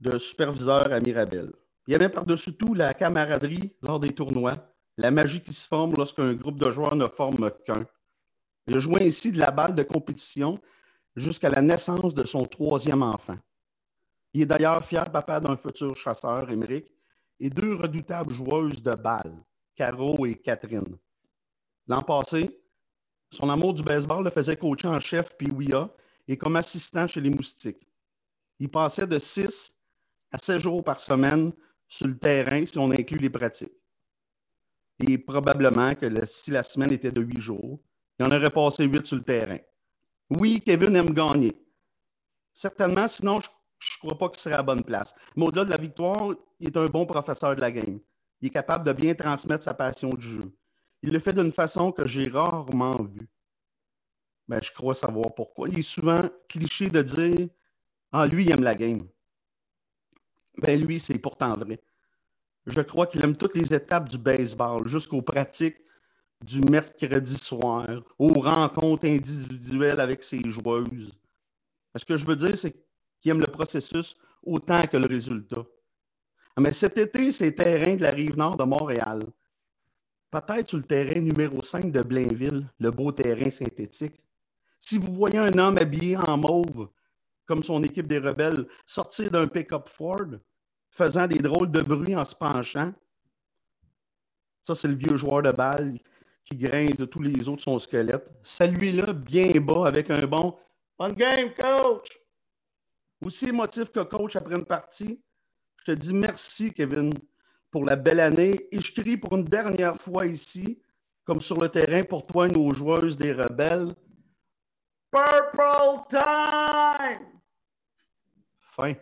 de 0.00 0.18
superviseur 0.18 0.90
à 0.90 1.00
Mirabel. 1.00 1.52
Il 1.86 1.92
y 1.92 1.94
avait 1.94 2.08
par-dessus 2.08 2.56
tout 2.56 2.74
la 2.74 2.94
camaraderie 2.94 3.74
lors 3.82 4.00
des 4.00 4.14
tournois, 4.14 4.56
la 4.96 5.10
magie 5.10 5.42
qui 5.42 5.52
se 5.52 5.68
forme 5.68 5.94
lorsqu'un 5.96 6.32
groupe 6.32 6.58
de 6.58 6.70
joueurs 6.70 6.96
ne 6.96 7.06
forme 7.06 7.50
qu'un. 7.64 7.86
Il 8.66 8.76
a 8.76 8.78
joué 8.78 9.06
ainsi 9.06 9.30
de 9.30 9.38
la 9.38 9.50
balle 9.50 9.74
de 9.74 9.82
compétition 9.82 10.60
jusqu'à 11.14 11.50
la 11.50 11.62
naissance 11.62 12.14
de 12.14 12.24
son 12.24 12.44
troisième 12.44 13.02
enfant. 13.02 13.38
Il 14.34 14.42
est 14.42 14.46
d'ailleurs 14.46 14.84
fier 14.84 15.10
papa 15.10 15.40
d'un 15.40 15.56
futur 15.56 15.96
chasseur, 15.96 16.50
Émeric, 16.50 16.92
et 17.38 17.50
deux 17.50 17.74
redoutables 17.74 18.32
joueuses 18.32 18.82
de 18.82 18.94
balle, 18.94 19.34
Caro 19.74 20.26
et 20.26 20.34
Catherine. 20.34 20.96
L'an 21.86 22.02
passé, 22.02 22.60
son 23.30 23.48
amour 23.50 23.74
du 23.74 23.82
baseball 23.82 24.24
le 24.24 24.30
faisait 24.30 24.56
coacher 24.56 24.88
en 24.88 25.00
chef 25.00 25.36
puis 25.36 25.50
et 26.28 26.36
comme 26.36 26.56
assistant 26.56 27.06
chez 27.06 27.20
les 27.20 27.30
Moustiques. 27.30 27.86
Il 28.58 28.70
passait 28.70 29.06
de 29.06 29.18
6 29.18 29.72
à 30.32 30.38
7 30.38 30.60
jours 30.60 30.82
par 30.82 30.98
semaine 30.98 31.52
sur 31.86 32.08
le 32.08 32.18
terrain 32.18 32.64
si 32.66 32.78
on 32.78 32.90
inclut 32.90 33.18
les 33.18 33.30
pratiques. 33.30 33.72
Et 35.06 35.18
probablement 35.18 35.94
que 35.94 36.26
si 36.26 36.50
la 36.50 36.62
semaine 36.62 36.92
était 36.92 37.12
de 37.12 37.20
8 37.20 37.38
jours, 37.38 37.80
il 38.18 38.26
en 38.26 38.30
aurait 38.30 38.50
passé 38.50 38.84
8 38.84 39.06
sur 39.06 39.16
le 39.16 39.22
terrain. 39.22 39.58
Oui, 40.30 40.60
Kevin 40.64 40.96
aime 40.96 41.12
gagner. 41.12 41.56
Certainement, 42.52 43.06
sinon, 43.06 43.40
je 43.40 43.48
ne 43.48 43.98
crois 43.98 44.18
pas 44.18 44.28
qu'il 44.30 44.40
serait 44.40 44.54
à 44.54 44.62
bonne 44.62 44.82
place. 44.82 45.14
Mais 45.36 45.46
au-delà 45.46 45.64
de 45.64 45.70
la 45.70 45.76
victoire, 45.76 46.34
il 46.58 46.68
est 46.68 46.76
un 46.76 46.86
bon 46.86 47.04
professeur 47.04 47.54
de 47.54 47.60
la 47.60 47.70
game. 47.70 48.00
Il 48.40 48.48
est 48.48 48.50
capable 48.50 48.84
de 48.86 48.92
bien 48.92 49.14
transmettre 49.14 49.64
sa 49.64 49.74
passion 49.74 50.10
du 50.10 50.26
jeu. 50.26 50.52
Il 51.02 51.12
le 51.12 51.20
fait 51.20 51.32
d'une 51.32 51.52
façon 51.52 51.92
que 51.92 52.06
j'ai 52.06 52.28
rarement 52.28 53.02
vue. 53.02 53.28
Ben, 54.48 54.60
je 54.62 54.72
crois 54.72 54.94
savoir 54.94 55.34
pourquoi. 55.34 55.68
Il 55.68 55.78
est 55.78 55.82
souvent 55.82 56.22
cliché 56.48 56.88
de 56.88 57.02
dire 57.02 57.48
Ah, 58.12 58.26
lui, 58.26 58.44
il 58.44 58.50
aime 58.50 58.62
la 58.62 58.74
game. 58.74 59.06
Ben, 60.58 60.80
lui, 60.80 60.98
c'est 60.98 61.18
pourtant 61.18 61.54
vrai. 61.54 61.80
Je 62.64 62.80
crois 62.80 63.06
qu'il 63.06 63.22
aime 63.22 63.36
toutes 63.36 63.54
les 63.54 63.74
étapes 63.74 64.08
du 64.08 64.18
baseball, 64.18 64.88
jusqu'aux 64.88 65.22
pratiques 65.22 65.76
du 66.44 66.60
mercredi 66.60 67.36
soir, 67.36 67.86
aux 68.18 68.34
rencontres 68.34 69.06
individuelles 69.06 70.00
avec 70.00 70.22
ses 70.22 70.48
joueuses. 70.48 71.12
Ce 71.94 72.04
que 72.04 72.16
je 72.16 72.26
veux 72.26 72.36
dire, 72.36 72.56
c'est 72.56 72.72
qu'il 73.18 73.30
aime 73.30 73.40
le 73.40 73.46
processus 73.46 74.16
autant 74.42 74.86
que 74.86 74.96
le 74.96 75.06
résultat. 75.06 75.64
Mais 76.58 76.72
cet 76.72 76.98
été, 76.98 77.32
c'est 77.32 77.52
terrain 77.52 77.96
de 77.96 78.02
la 78.02 78.10
rive 78.10 78.36
nord 78.36 78.56
de 78.56 78.64
Montréal. 78.64 79.22
Peut-être 80.30 80.68
sur 80.68 80.78
le 80.78 80.84
terrain 80.84 81.20
numéro 81.20 81.62
5 81.62 81.90
de 81.90 82.02
Blainville, 82.02 82.68
le 82.78 82.90
beau 82.90 83.12
terrain 83.12 83.50
synthétique. 83.50 84.22
Si 84.80 84.98
vous 84.98 85.12
voyez 85.12 85.38
un 85.38 85.56
homme 85.58 85.78
habillé 85.78 86.16
en 86.16 86.36
mauve, 86.36 86.88
comme 87.46 87.62
son 87.62 87.82
équipe 87.82 88.06
des 88.06 88.18
rebelles, 88.18 88.66
sortir 88.84 89.30
d'un 89.30 89.46
pick-up 89.46 89.88
Ford, 89.88 90.26
faisant 90.90 91.26
des 91.26 91.38
drôles 91.38 91.70
de 91.70 91.82
bruit 91.82 92.16
en 92.16 92.24
se 92.24 92.34
penchant, 92.34 92.92
ça, 94.64 94.74
c'est 94.74 94.88
le 94.88 94.94
vieux 94.94 95.16
joueur 95.16 95.42
de 95.42 95.52
balle 95.52 95.98
qui 96.46 96.56
grince 96.56 96.96
de 96.96 97.04
tous 97.04 97.20
les 97.20 97.48
autres 97.48 97.62
son 97.62 97.78
squelette. 97.78 98.32
Celui-là, 98.42 99.12
bien 99.12 99.50
bas, 99.60 99.86
avec 99.86 100.10
un 100.10 100.26
bon 100.26 100.56
On 100.98 101.08
game, 101.12 101.52
coach! 101.52 102.18
Aussi 103.22 103.48
émotif 103.48 103.90
que 103.90 104.00
coach 104.00 104.36
après 104.36 104.54
une 104.54 104.64
partie, 104.64 105.20
je 105.78 105.92
te 105.92 105.98
dis 105.98 106.14
merci, 106.14 106.72
Kevin 106.72 107.12
pour 107.70 107.84
la 107.84 107.96
belle 107.96 108.20
année. 108.20 108.68
Et 108.70 108.80
je 108.80 108.92
crie 108.92 109.16
pour 109.16 109.36
une 109.36 109.44
dernière 109.44 109.96
fois 109.96 110.24
ici, 110.26 110.80
comme 111.24 111.40
sur 111.40 111.60
le 111.60 111.68
terrain 111.68 112.04
pour 112.04 112.24
toi, 112.24 112.48
nos 112.48 112.72
joueuses 112.72 113.16
des 113.16 113.32
rebelles. 113.32 113.94
Purple 115.10 116.06
Time! 116.08 117.40
Fin. 118.60 118.94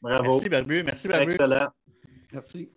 Bravo. 0.00 0.32
Merci, 0.32 0.48
Barbu. 0.48 0.82
Merci, 0.82 1.08
Barbu. 1.08 1.24
Excellent. 1.24 1.70
Merci. 2.32 2.70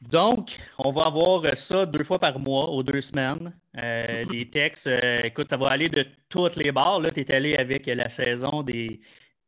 Donc, 0.00 0.58
on 0.78 0.90
va 0.90 1.06
avoir 1.06 1.56
ça 1.56 1.86
deux 1.86 2.04
fois 2.04 2.18
par 2.18 2.38
mois, 2.38 2.68
aux 2.68 2.82
deux 2.82 3.00
semaines. 3.00 3.54
Euh, 3.76 4.24
les 4.30 4.48
textes, 4.50 4.86
euh, 4.86 5.20
écoute, 5.24 5.48
ça 5.48 5.56
va 5.56 5.68
aller 5.68 5.88
de 5.88 6.04
toutes 6.28 6.56
les 6.56 6.70
barres. 6.70 7.00
Là, 7.00 7.10
tu 7.10 7.20
es 7.20 7.32
allé 7.32 7.56
avec 7.56 7.86
la 7.86 8.08
saison 8.08 8.62
des 8.62 9.00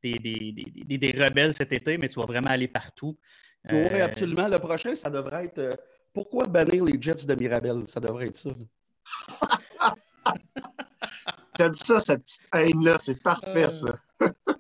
des, 0.03 0.19
des, 0.19 0.99
des, 0.99 1.11
rebelles 1.11 1.55
cet 1.55 1.73
été, 1.73 1.99
mais 1.99 2.09
tu 2.09 2.21
vas 2.21 2.27
vraiment 2.27 2.51
aller 2.51 2.69
partout. 2.69 3.17
Oui, 3.71 3.79
euh, 3.79 4.05
absolument. 4.05 4.49
Le 4.49 4.59
prochain, 4.59 4.95
ça 4.95 5.11
devrait 5.11 5.47
être 5.47 5.59
euh, 5.59 5.73
pourquoi 6.13 6.47
bannir 6.47 6.85
les 6.85 7.01
Jets 7.01 7.27
de 7.27 7.35
Mirabel? 7.35 7.83
Ça 7.87 8.01
devrait 8.01 8.29
être 8.29 8.37
ça. 8.37 8.51
T'as 11.55 11.69
dit 11.69 11.81
ça, 11.81 11.99
cette 12.01 12.23
petite 12.23 12.43
haine-là. 12.53 12.99
C'est 13.01 13.21
parfait, 13.23 13.69
ça. 13.69 13.99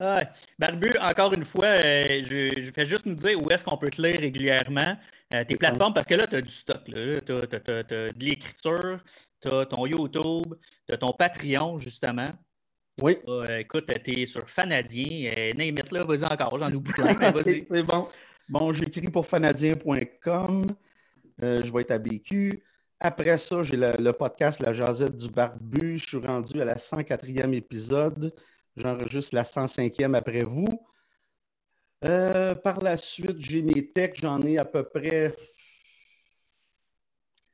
Ouais. 0.00 0.28
Barbu, 0.58 0.92
encore 1.00 1.32
une 1.32 1.44
fois, 1.44 1.80
je, 1.80 2.52
je, 2.58 2.70
fais 2.72 2.84
juste 2.84 3.06
nous 3.06 3.14
dire 3.14 3.42
où 3.42 3.50
est-ce 3.50 3.64
qu'on 3.64 3.76
peut 3.76 3.90
te 3.90 4.00
lire 4.00 4.20
régulièrement. 4.20 4.96
tes 5.30 5.56
plateformes, 5.56 5.94
parce 5.94 6.06
que 6.06 6.14
là, 6.14 6.26
tu 6.26 6.36
as 6.36 6.42
du 6.42 6.52
stock. 6.52 6.84
Tu 6.84 6.92
as, 6.94 7.82
de 7.82 8.24
l'écriture, 8.24 8.98
tu 9.40 9.48
as 9.48 9.66
ton 9.66 9.86
YouTube, 9.86 10.54
tu 10.86 10.94
as 10.94 10.98
ton 10.98 11.12
Patreon, 11.12 11.78
justement. 11.78 12.28
Oui. 13.02 13.18
Euh, 13.28 13.58
écoute, 13.58 13.90
tu 14.04 14.20
es 14.20 14.26
sur 14.26 14.48
Fanadien. 14.48 15.32
Euh, 15.36 15.52
Name 15.52 15.76
là, 15.90 16.04
vas-y 16.04 16.24
encore, 16.24 16.58
j'en 16.58 16.72
oublie 16.72 16.92
plein. 16.94 17.14
C'est 17.44 17.82
bon. 17.82 18.08
Bon, 18.48 18.72
j'écris 18.72 19.10
pour 19.10 19.26
fanadien.com. 19.26 20.66
Euh, 21.42 21.62
je 21.62 21.72
vais 21.72 21.82
être 21.82 21.90
à 21.90 21.98
BQ. 21.98 22.62
Après 22.98 23.36
ça, 23.36 23.62
j'ai 23.62 23.76
le, 23.76 24.12
podcast 24.12 24.60
La 24.60 24.72
Jazette 24.72 25.16
du 25.16 25.28
Barbu. 25.28 25.98
Je 25.98 26.06
suis 26.06 26.16
rendu 26.16 26.62
à 26.62 26.64
la 26.64 26.76
104e 26.76 27.52
épisode. 27.52 28.32
J'enregistre 28.76 29.34
la 29.34 29.42
105e 29.42 30.14
après 30.14 30.44
vous. 30.44 30.68
par 32.00 32.80
la 32.82 32.96
suite, 32.96 33.36
j'ai 33.38 33.62
mes 33.62 33.90
textes. 33.90 34.22
J'en 34.22 34.40
ai 34.42 34.58
à 34.58 34.64
peu 34.64 34.84
près 34.84 35.34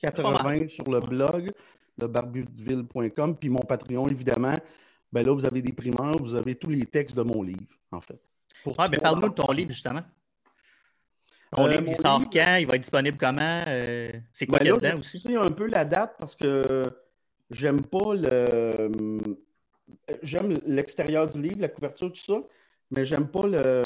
80 0.03 0.67
sur 0.67 0.91
le 0.91 1.01
blog, 1.01 1.51
le 1.99 2.07
barbudeville.com. 2.07 3.37
Puis 3.37 3.49
mon 3.49 3.61
Patreon, 3.61 4.09
évidemment, 4.09 4.57
ben 5.13 5.25
là, 5.25 5.33
vous 5.33 5.45
avez 5.45 5.63
des 5.63 5.73
primeurs, 5.73 6.17
vous 6.19 6.35
avez 6.35 6.55
tous 6.55 6.71
les 6.71 6.87
textes 6.87 7.17
de 7.17 7.23
mon 7.23 7.43
livre, 7.43 7.77
en 7.91 8.01
fait. 8.01 8.21
Oui, 8.67 8.75
mais 8.91 8.99
parle-nous 8.99 9.29
de 9.29 9.35
ton 9.35 9.53
livre, 9.53 9.71
justement. 9.71 10.03
Ton 11.55 11.67
euh, 11.67 11.71
livre, 11.71 11.85
il 11.87 11.97
sort 11.97 12.23
quand? 12.33 12.57
Il 12.57 12.67
va 12.67 12.75
être 12.75 12.81
disponible 12.81 13.19
comment? 13.19 13.65
Euh, 13.67 14.11
c'est 14.33 14.47
quoi 14.47 14.59
ben 14.59 14.73
là-dedans 14.73 14.99
aussi? 14.99 15.19
C'est 15.21 15.37
un 15.37 15.51
peu 15.51 15.67
la 15.67 15.85
date 15.85 16.15
parce 16.19 16.35
que 16.35 16.85
j'aime 17.51 17.83
pas 17.83 18.15
le. 18.15 18.91
J'aime 20.23 20.59
l'extérieur 20.67 21.29
du 21.29 21.41
livre, 21.41 21.61
la 21.61 21.69
couverture, 21.69 22.13
tout 22.13 22.21
ça, 22.21 22.43
mais 22.91 23.05
j'aime 23.05 23.29
pas 23.29 23.47
le. 23.47 23.83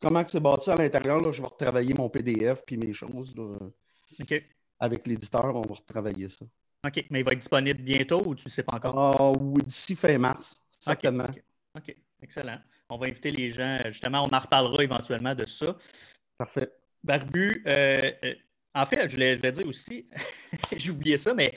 Comment 0.00 0.24
c'est 0.26 0.40
bâti 0.40 0.70
à 0.70 0.76
l'intérieur. 0.76 1.32
Je 1.32 1.42
vais 1.42 1.48
retravailler 1.48 1.94
mon 1.94 2.08
PDF 2.08 2.62
puis 2.64 2.76
mes 2.76 2.92
choses. 2.92 3.34
OK. 4.20 4.44
Avec 4.78 5.06
l'éditeur, 5.06 5.54
on 5.54 5.62
va 5.62 5.74
retravailler 5.74 6.28
ça. 6.28 6.46
OK, 6.86 7.04
mais 7.10 7.20
il 7.20 7.24
va 7.24 7.32
être 7.32 7.40
disponible 7.40 7.82
bientôt 7.82 8.22
ou 8.24 8.34
tu 8.34 8.46
ne 8.46 8.50
sais 8.50 8.62
pas 8.62 8.76
encore? 8.76 8.98
Ah, 8.98 9.32
oui, 9.38 9.62
d'ici 9.62 9.94
fin 9.94 10.16
mars, 10.16 10.58
certainement. 10.78 11.28
OK, 11.76 11.94
excellent. 12.22 12.58
On 12.88 12.96
va 12.96 13.06
inviter 13.06 13.30
les 13.30 13.50
gens, 13.50 13.76
justement, 13.86 14.24
on 14.24 14.34
en 14.34 14.38
reparlera 14.38 14.82
éventuellement 14.82 15.34
de 15.34 15.44
ça. 15.44 15.76
Parfait. 16.38 16.72
Barbu, 17.04 17.62
euh, 17.66 18.12
euh, 18.24 18.34
en 18.74 18.86
fait, 18.86 19.08
je 19.08 19.14
voulais, 19.14 19.34
je 19.34 19.38
voulais 19.38 19.52
dire 19.52 19.66
aussi, 19.66 20.08
j'ai 20.76 20.90
oublié 20.90 21.18
ça, 21.18 21.34
mais 21.34 21.54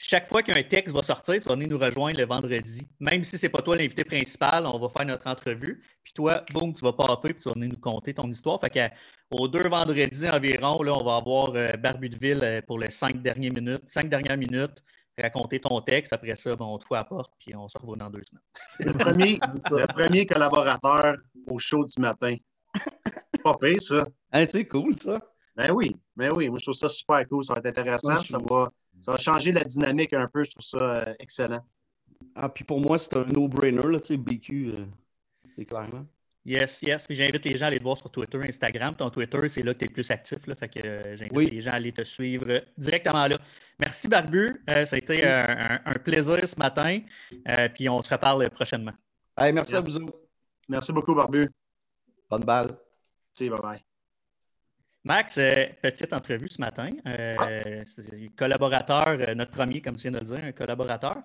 chaque 0.00 0.28
fois 0.28 0.44
qu'un 0.44 0.62
texte 0.62 0.94
va 0.94 1.02
sortir, 1.02 1.34
tu 1.42 1.48
vas 1.48 1.56
venir 1.56 1.68
nous 1.68 1.78
rejoindre 1.78 2.16
le 2.16 2.24
vendredi. 2.24 2.86
Même 3.00 3.24
si 3.24 3.36
ce 3.36 3.44
n'est 3.44 3.50
pas 3.50 3.60
toi 3.60 3.76
l'invité 3.76 4.04
principal, 4.04 4.64
on 4.64 4.78
va 4.78 4.88
faire 4.88 5.04
notre 5.04 5.26
entrevue. 5.26 5.82
Puis 6.04 6.12
toi, 6.12 6.44
boum, 6.52 6.72
tu 6.72 6.84
vas 6.84 6.92
popper 6.92 7.34
puis 7.34 7.42
tu 7.42 7.48
vas 7.48 7.54
venir 7.54 7.70
nous 7.70 7.80
conter 7.80 8.14
ton 8.14 8.30
histoire. 8.30 8.60
Fait 8.60 8.70
qu'aux 8.70 9.48
deux 9.48 9.68
vendredis 9.68 10.28
environ, 10.30 10.80
là, 10.84 10.94
on 10.94 11.04
va 11.04 11.16
avoir 11.16 11.50
euh, 11.56 11.72
Barbu 11.72 12.08
de 12.10 12.16
Ville 12.16 12.40
euh, 12.44 12.62
pour 12.62 12.78
les 12.78 12.90
cinq 12.90 13.20
dernières 13.20 13.52
minutes. 13.52 13.82
Cinq 13.88 14.08
dernières 14.08 14.36
minutes, 14.36 14.82
raconter 15.20 15.58
ton 15.58 15.80
texte. 15.80 16.12
Après 16.12 16.36
ça, 16.36 16.52
on 16.60 16.78
te 16.78 16.84
fout 16.84 16.96
à 16.96 17.00
la 17.00 17.04
porte 17.04 17.32
puis 17.40 17.56
on 17.56 17.66
se 17.66 17.76
revoit 17.76 17.96
dans 17.96 18.08
deux 18.08 18.22
semaines. 18.22 18.42
Le 18.78 18.92
premier, 18.92 19.40
le 19.42 19.86
premier 19.92 20.26
collaborateur 20.26 21.16
au 21.48 21.58
show 21.58 21.84
du 21.84 22.00
matin. 22.00 22.36
Pas 23.42 23.54
pire, 23.60 23.82
ça. 23.82 24.06
c'est 24.46 24.68
cool, 24.68 24.96
ça. 24.96 25.20
Ben 25.56 25.72
oui, 25.72 25.96
ben 26.14 26.30
oui. 26.36 26.48
Moi, 26.48 26.58
je 26.58 26.66
trouve 26.66 26.76
ça 26.76 26.88
super 26.88 27.26
cool. 27.28 27.44
Ça 27.44 27.54
va 27.54 27.58
être 27.58 27.66
intéressant. 27.66 28.22
Ça 28.22 28.38
va 28.38 28.70
ça 29.00 29.12
va 29.12 29.18
changer 29.18 29.52
la 29.52 29.64
dynamique 29.64 30.12
un 30.12 30.28
peu. 30.28 30.44
Je 30.44 30.50
trouve 30.50 30.64
ça 30.64 30.78
euh, 30.78 31.14
excellent. 31.18 31.64
Ah, 32.34 32.48
puis 32.48 32.64
pour 32.64 32.80
moi, 32.80 32.98
c'est 32.98 33.16
un 33.16 33.24
no-brainer, 33.24 34.00
tu 34.00 34.06
sais, 34.06 34.16
BQ, 34.16 34.66
euh, 34.66 34.86
c'est 35.56 35.64
clair. 35.64 35.88
Yes, 36.44 36.82
yes. 36.82 37.06
Puis 37.06 37.14
j'invite 37.16 37.44
les 37.44 37.56
gens 37.56 37.66
à 37.66 37.68
aller 37.68 37.78
te 37.78 37.82
voir 37.82 37.96
sur 37.96 38.10
Twitter, 38.10 38.38
Instagram. 38.42 38.94
Ton 38.96 39.10
Twitter, 39.10 39.48
c'est 39.48 39.62
là 39.62 39.74
que 39.74 39.80
tu 39.80 39.84
es 39.84 39.88
le 39.88 39.92
plus 39.92 40.10
actif. 40.10 40.46
Là, 40.46 40.54
fait 40.54 40.68
que 40.68 40.80
euh, 40.80 41.16
j'invite 41.16 41.50
les 41.50 41.60
gens 41.60 41.72
à 41.72 41.74
aller 41.74 41.92
te 41.92 42.02
suivre 42.02 42.62
directement 42.76 43.26
là. 43.26 43.38
Merci, 43.78 44.08
Barbu. 44.08 44.62
ça 44.66 44.96
a 44.96 44.96
été 44.96 45.26
un, 45.26 45.78
plaisir 46.02 46.48
ce 46.48 46.58
matin. 46.58 47.00
puis 47.74 47.88
on 47.88 48.00
se 48.00 48.10
reparle 48.10 48.48
prochainement. 48.50 48.94
merci, 49.38 49.76
à 49.76 49.80
vous. 49.80 50.10
Merci 50.68 50.92
beaucoup, 50.92 51.14
Barbu. 51.14 51.48
Bonne 52.30 52.44
balle. 52.44 52.78
Si, 53.32 53.48
bye 53.48 53.60
bye. 53.60 53.87
Max, 55.04 55.36
petite 55.36 56.12
entrevue 56.12 56.48
ce 56.48 56.60
matin. 56.60 56.88
Collaborateur, 58.36 59.34
notre 59.34 59.52
premier, 59.52 59.80
comme 59.80 59.96
tu 59.96 60.02
viens 60.02 60.12
de 60.12 60.18
le 60.18 60.24
dire, 60.24 60.44
un 60.44 60.52
collaborateur. 60.52 61.22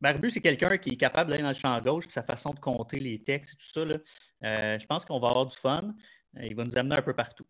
Barbu, 0.00 0.30
c'est 0.30 0.40
quelqu'un 0.40 0.76
qui 0.76 0.90
est 0.90 0.96
capable 0.96 1.30
d'aller 1.30 1.42
dans 1.42 1.48
le 1.48 1.54
champ 1.54 1.80
gauche, 1.80 2.04
puis 2.04 2.12
sa 2.12 2.22
façon 2.22 2.50
de 2.50 2.60
compter 2.60 3.00
les 3.00 3.22
textes 3.22 3.54
et 3.54 3.56
tout 3.56 3.66
ça. 3.66 3.84
je 4.78 4.86
pense 4.86 5.04
qu'on 5.04 5.18
va 5.18 5.28
avoir 5.28 5.46
du 5.46 5.56
fun. 5.56 5.94
il 6.40 6.54
va 6.54 6.64
nous 6.64 6.76
amener 6.76 6.96
un 6.96 7.02
peu 7.02 7.14
partout. 7.14 7.46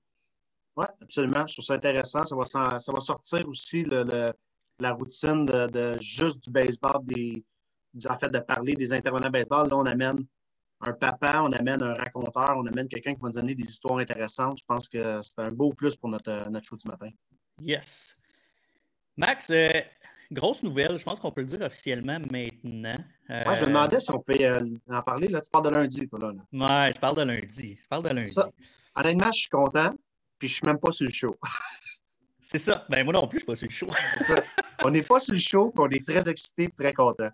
Oui, 0.77 0.87
absolument. 1.03 1.47
Je 1.47 1.55
trouve 1.55 1.65
ça 1.65 1.75
intéressant. 1.75 2.25
Ça 2.25 2.37
va, 2.37 2.45
ça 2.45 2.93
va 2.93 3.01
sortir 3.01 3.49
aussi 3.49 3.85
la 3.85 4.93
routine 4.93 5.47
de, 5.47 5.99
juste 6.01 6.45
du 6.45 6.51
baseball, 6.51 7.05
des, 7.05 7.45
en 8.09 8.19
fait, 8.19 8.29
de 8.29 8.39
parler 8.39 8.75
des 8.75 8.93
intervenants 8.93 9.31
baseball. 9.31 9.69
Là, 9.69 9.77
on 9.77 9.87
amène 9.87 10.25
un 10.85 10.93
papa, 10.93 11.43
on 11.43 11.53
amène 11.53 11.83
un 11.83 11.95
raconteur, 11.95 12.55
on 12.57 12.67
amène 12.67 12.89
quelqu'un 12.89 13.15
qui 13.15 13.21
va 13.21 13.29
nous 13.29 13.35
donner 13.35 13.55
des 13.55 13.65
histoires 13.65 13.99
intéressantes. 13.99 14.59
Je 14.59 14.65
pense 14.67 14.89
que 14.89 15.21
c'est 15.23 15.41
un 15.41 15.51
beau 15.51 15.73
plus 15.73 15.97
pour 15.97 16.09
notre, 16.09 16.49
notre 16.51 16.67
show 16.67 16.77
du 16.77 16.89
matin. 16.89 17.09
Yes. 17.61 18.17
Max, 19.17 19.51
euh, 19.51 19.71
grosse 20.31 20.63
nouvelle, 20.63 20.99
je 20.99 21.05
pense 21.05 21.21
qu'on 21.21 21.31
peut 21.31 21.43
le 21.43 21.47
dire 21.47 21.61
officiellement 21.63 22.19
maintenant. 22.31 22.97
Moi, 23.29 23.55
je 23.55 23.61
me 23.63 23.67
demandais 23.67 24.01
si 24.01 24.11
on 24.11 24.21
pouvait 24.21 24.45
euh, 24.45 24.67
en 24.89 25.03
parler. 25.03 25.29
Là, 25.29 25.41
tu 25.41 25.51
parles 25.51 25.67
de 25.67 25.71
lundi, 25.71 26.09
toi, 26.09 26.19
là. 26.19 26.33
Ouais, 26.53 26.93
je 26.95 27.01
parle 27.01 27.17
de 27.17 27.23
lundi. 27.23 27.79
Je 27.83 27.89
parle 27.89 28.03
de 28.05 28.09
lundi. 28.09 28.37
honnêtement, 28.97 29.33
je 29.33 29.39
suis 29.39 29.51
content 29.51 29.95
puis 30.39 30.49
je 30.49 30.55
suis 30.55 30.67
même 30.67 30.79
pas 30.79 30.93
sur 30.93 31.07
le 31.07 31.13
show. 31.13 31.35
C'est 32.43 32.59
ça. 32.59 32.85
Ben, 32.89 33.05
moi 33.05 33.15
non 33.15 33.27
plus, 33.27 33.39
je 33.39 33.45
suis 33.45 33.47
pas 33.47 33.57
sur 33.57 33.69
le 33.69 33.73
show. 33.73 33.89
On 34.85 34.91
n'est 34.91 35.03
pas 35.03 35.19
sur 35.19 35.33
le 35.33 35.41
show, 35.41 35.71
puis 35.71 35.85
on 35.85 35.89
est 35.89 36.07
très 36.07 36.29
excités, 36.29 36.69
très 36.79 36.93
contents. 36.93 37.31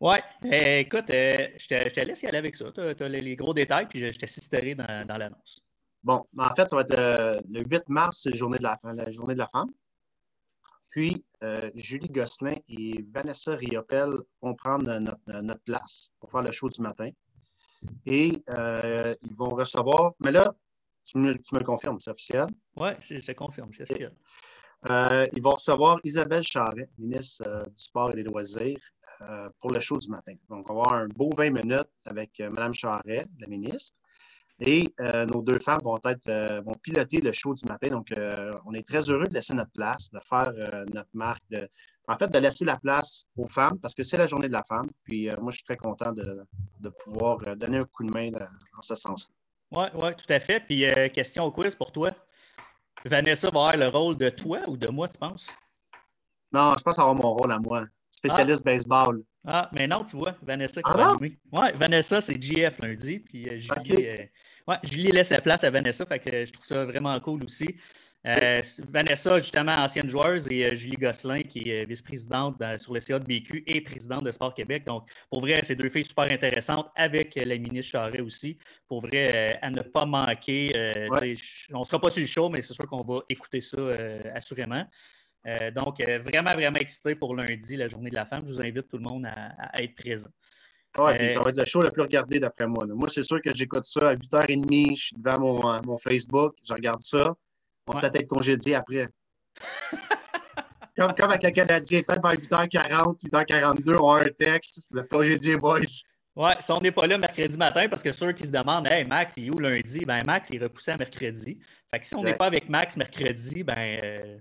Oui. 0.00 0.16
Eh, 0.44 0.80
écoute, 0.80 1.10
euh, 1.10 1.48
je, 1.56 1.68
te, 1.68 2.00
laisse 2.00 2.22
y 2.22 2.26
aller 2.26 2.38
avec 2.38 2.54
ça. 2.54 2.70
Tu 2.72 2.80
as, 2.80 3.08
les, 3.08 3.36
gros 3.36 3.54
détails, 3.54 3.86
puis 3.86 4.00
je, 4.00 4.18
t'assisterai 4.18 4.74
dans, 4.74 5.06
dans 5.06 5.16
l'annonce. 5.16 5.60
Bon, 6.02 6.26
en 6.36 6.54
fait, 6.54 6.68
ça 6.68 6.76
va 6.76 6.82
être 6.82 6.98
euh, 6.98 7.40
le 7.50 7.62
8 7.62 7.88
mars, 7.88 8.20
c'est 8.22 8.30
la 8.30 8.36
journée 8.36 8.58
de 8.58 8.62
la, 8.62 8.76
la 8.92 9.10
journée 9.10 9.34
de 9.34 9.38
la 9.38 9.48
femme. 9.48 9.70
Puis, 10.90 11.24
euh, 11.42 11.70
Julie 11.74 12.08
Gosselin 12.08 12.56
et 12.68 13.04
Vanessa 13.12 13.56
Riopel 13.56 14.18
vont 14.40 14.54
prendre 14.54 14.98
notre, 14.98 15.40
notre, 15.40 15.62
place 15.62 16.10
pour 16.20 16.30
faire 16.30 16.42
le 16.42 16.52
show 16.52 16.68
du 16.68 16.80
matin. 16.80 17.10
Et 18.06 18.42
ils 18.48 19.36
vont 19.36 19.50
recevoir. 19.50 20.12
Mais 20.20 20.30
là, 20.30 20.54
tu 21.04 21.18
me, 21.18 21.34
tu 21.34 21.54
me 21.54 21.60
confirmes, 21.60 22.00
c'est 22.00 22.10
officiel? 22.10 22.46
Oui, 22.76 22.90
je, 23.00 23.18
te 23.18 23.32
confirme, 23.32 23.72
c'est 23.72 23.82
officiel. 23.82 24.14
Euh, 24.90 25.24
ils 25.32 25.42
vont 25.42 25.52
recevoir 25.52 25.98
Isabelle 26.04 26.42
Charret, 26.42 26.88
ministre 26.98 27.66
du 27.68 27.82
Sport 27.82 28.12
et 28.12 28.14
des 28.14 28.22
Loisirs, 28.22 28.78
euh, 29.28 29.48
pour 29.60 29.72
le 29.72 29.80
show 29.80 29.98
du 29.98 30.08
matin. 30.08 30.34
Donc, 30.48 30.68
on 30.70 30.74
va 30.74 30.82
avoir 30.82 30.92
un 31.02 31.08
beau 31.08 31.30
20 31.36 31.50
minutes 31.50 31.90
avec 32.06 32.38
Mme 32.38 32.74
Charret, 32.74 33.24
la 33.38 33.46
ministre. 33.46 33.96
Et 34.60 34.94
nos 35.28 35.42
deux 35.42 35.58
femmes 35.58 35.80
vont, 35.82 35.98
être, 36.04 36.62
vont 36.62 36.74
piloter 36.74 37.20
le 37.20 37.32
show 37.32 37.54
du 37.54 37.64
matin. 37.66 37.88
Donc, 37.88 38.06
on 38.64 38.72
est 38.72 38.86
très 38.86 39.00
heureux 39.10 39.26
de 39.26 39.34
laisser 39.34 39.52
notre 39.52 39.72
place, 39.72 40.08
de 40.12 40.20
faire 40.20 40.52
notre 40.94 41.10
marque, 41.12 41.42
en 42.06 42.16
fait, 42.16 42.28
de 42.28 42.38
laisser 42.38 42.64
la 42.64 42.76
place 42.76 43.24
aux 43.36 43.48
femmes 43.48 43.80
parce 43.80 43.96
que 43.96 44.04
c'est 44.04 44.16
la 44.16 44.26
journée 44.26 44.46
de 44.46 44.52
la 44.52 44.62
femme. 44.62 44.88
Puis 45.02 45.28
moi, 45.40 45.50
je 45.50 45.56
suis 45.56 45.64
très 45.64 45.76
content 45.76 46.12
de, 46.12 46.44
de 46.78 46.88
pouvoir 46.88 47.38
donner 47.56 47.78
un 47.78 47.84
coup 47.84 48.04
de 48.04 48.12
main 48.12 48.30
en 48.78 48.80
ce 48.80 48.94
sens-là. 48.94 49.34
Oui, 49.74 49.86
ouais, 49.94 50.14
tout 50.14 50.32
à 50.32 50.38
fait. 50.38 50.60
Puis, 50.60 50.84
euh, 50.84 51.08
question 51.08 51.44
au 51.44 51.50
quiz 51.50 51.74
pour 51.74 51.90
toi. 51.90 52.10
Vanessa 53.04 53.50
va 53.50 53.60
avoir 53.60 53.76
le 53.76 53.88
rôle 53.88 54.16
de 54.16 54.28
toi 54.28 54.60
ou 54.68 54.76
de 54.76 54.88
moi, 54.88 55.08
tu 55.08 55.18
penses? 55.18 55.48
Non, 56.52 56.74
je 56.78 56.82
pense 56.82 56.98
avoir 56.98 57.14
mon 57.14 57.34
rôle 57.34 57.50
à 57.50 57.58
moi. 57.58 57.86
Spécialiste 58.24 58.62
ah. 58.64 58.70
baseball. 58.70 59.22
Ah, 59.46 59.70
mais 59.72 59.86
non, 59.86 60.04
tu 60.04 60.16
vois, 60.16 60.34
Vanessa 60.42 60.80
qui 60.80 60.90
ah 60.92 61.14
Oui, 61.20 61.36
Vanessa, 61.52 62.20
c'est 62.20 62.40
JF 62.40 62.78
lundi. 62.80 63.18
Puis 63.18 63.48
euh, 63.48 63.58
Julie, 63.58 64.06
euh, 64.06 64.16
ouais, 64.66 64.76
Julie 64.84 65.10
laisse 65.10 65.30
la 65.30 65.40
place 65.40 65.64
à 65.64 65.70
Vanessa. 65.70 66.06
Fait 66.06 66.18
que 66.18 66.46
je 66.46 66.52
trouve 66.52 66.64
ça 66.64 66.84
vraiment 66.84 67.18
cool 67.20 67.44
aussi. 67.44 67.76
Euh, 68.26 68.62
Vanessa, 68.88 69.38
justement, 69.38 69.72
ancienne 69.72 70.08
joueuse, 70.08 70.48
et 70.50 70.66
euh, 70.66 70.74
Julie 70.74 70.96
Gosselin, 70.96 71.42
qui 71.42 71.68
est 71.68 71.84
vice-présidente 71.84 72.62
sur 72.78 72.94
le 72.94 73.00
CA 73.00 73.18
de 73.18 73.24
BQ 73.24 73.64
et 73.66 73.82
présidente 73.82 74.24
de 74.24 74.30
Sport 74.30 74.54
Québec. 74.54 74.84
Donc, 74.86 75.06
pour 75.28 75.40
vrai, 75.40 75.60
c'est 75.62 75.74
deux 75.74 75.90
filles 75.90 76.06
super 76.06 76.24
intéressantes 76.30 76.88
avec 76.94 77.34
la 77.34 77.58
ministre 77.58 77.92
Charret 77.92 78.20
aussi. 78.20 78.56
Pour 78.88 79.02
vrai, 79.02 79.52
euh, 79.52 79.58
à 79.60 79.70
ne 79.70 79.82
pas 79.82 80.06
manquer. 80.06 80.72
On 81.72 81.80
ne 81.80 81.84
sera 81.84 82.00
pas 82.00 82.10
sur 82.10 82.22
le 82.22 82.26
show, 82.26 82.48
mais 82.48 82.62
c'est 82.62 82.72
sûr 82.72 82.86
qu'on 82.86 83.02
va 83.02 83.20
écouter 83.28 83.60
ça 83.60 83.76
assurément. 84.34 84.86
Donc, 85.74 86.00
vraiment, 86.00 86.52
vraiment 86.52 86.78
excité 86.78 87.14
pour 87.14 87.34
lundi, 87.34 87.76
la 87.76 87.88
journée 87.88 88.10
de 88.10 88.14
la 88.14 88.24
femme. 88.24 88.42
Je 88.46 88.52
vous 88.52 88.60
invite 88.60 88.88
tout 88.88 88.96
le 88.96 89.02
monde 89.02 89.26
à, 89.26 89.82
être 89.82 89.94
présent. 89.94 90.30
Oui, 90.96 91.12
puis 91.18 91.32
ça 91.32 91.40
va 91.40 91.50
être 91.50 91.58
le 91.58 91.64
show 91.64 91.82
le 91.82 91.90
plus 91.90 92.02
regardé 92.02 92.38
d'après 92.38 92.66
moi. 92.66 92.86
Moi, 92.86 93.08
c'est 93.08 93.24
sûr 93.24 93.42
que 93.42 93.52
j'écoute 93.52 93.84
ça 93.84 94.10
à 94.10 94.14
8h30, 94.14 94.96
je 94.96 95.02
suis 95.06 95.16
devant 95.16 95.40
mon, 95.40 95.82
mon 95.84 95.98
Facebook, 95.98 96.54
je 96.66 96.72
regarde 96.72 97.02
ça. 97.02 97.34
On 97.86 97.92
va 97.92 98.00
peut-être 98.00 98.16
être 98.16 98.28
congédié 98.28 98.76
après. 98.76 99.08
comme, 100.96 101.12
comme 101.14 101.30
avec 101.30 101.42
le 101.42 101.50
Canadien, 101.50 102.00
peut-être 102.02 102.22
vers 102.22 102.66
8h40, 102.66 103.20
8h42, 103.24 103.96
on 104.00 104.10
a 104.12 104.22
un 104.22 104.28
texte, 104.28 104.86
le 104.90 105.02
congédié 105.02 105.56
boys. 105.56 105.80
Ouais, 106.36 106.56
si 106.60 106.72
on 106.72 106.80
n'est 106.80 106.90
pas 106.90 107.06
là 107.06 107.16
mercredi 107.16 107.56
matin, 107.56 107.88
parce 107.88 108.02
que 108.02 108.10
ceux 108.10 108.32
qui 108.32 108.46
se 108.46 108.50
demandent, 108.50 108.86
hey, 108.88 109.04
Max, 109.04 109.34
il 109.36 109.46
est 109.46 109.50
où 109.50 109.58
lundi? 109.58 110.04
Ben, 110.04 110.20
Max, 110.24 110.50
il 110.50 110.56
est 110.56 110.64
repoussé 110.64 110.90
à 110.90 110.96
mercredi. 110.96 111.58
Fait 111.90 112.00
que 112.00 112.06
si 112.06 112.14
on 112.16 112.22
n'est 112.22 112.34
pas 112.34 112.46
avec 112.46 112.68
Max 112.68 112.96
mercredi, 112.96 113.62
ben, 113.62 114.00
euh, 114.02 114.38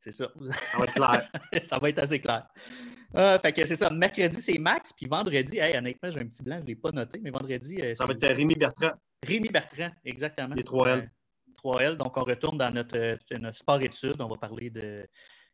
c'est 0.00 0.12
ça. 0.12 0.28
Ça 0.72 0.78
va 0.78 0.84
être 0.84 0.92
clair. 0.94 1.30
ça 1.64 1.78
va 1.78 1.88
être 1.88 1.98
assez 1.98 2.20
clair. 2.20 2.46
Euh, 3.16 3.38
fait 3.38 3.52
que 3.52 3.64
c'est 3.64 3.76
ça. 3.76 3.90
Mercredi, 3.90 4.40
c'est 4.40 4.58
Max, 4.58 4.92
puis 4.92 5.06
vendredi, 5.06 5.58
hey, 5.58 5.76
honnêtement, 5.76 6.10
j'ai 6.10 6.20
un 6.20 6.26
petit 6.26 6.42
blanc, 6.42 6.56
je 6.56 6.62
ne 6.62 6.66
l'ai 6.66 6.76
pas 6.76 6.90
noté, 6.90 7.20
mais 7.22 7.30
vendredi. 7.30 7.80
Euh, 7.80 7.94
ça 7.94 8.06
va 8.06 8.14
être 8.14 8.36
Rémi 8.36 8.54
Bertrand. 8.54 8.92
Rémi 9.26 9.48
Bertrand, 9.48 9.90
exactement. 10.04 10.54
Les 10.54 10.62
3L. 10.62 11.08
3L. 11.62 11.96
Donc, 11.96 12.16
on 12.16 12.24
retourne 12.24 12.56
dans 12.56 12.70
notre, 12.70 13.18
notre 13.38 13.58
sport-études. 13.58 14.20
On 14.20 14.28
va 14.28 14.36
parler 14.36 14.70
de 14.70 15.06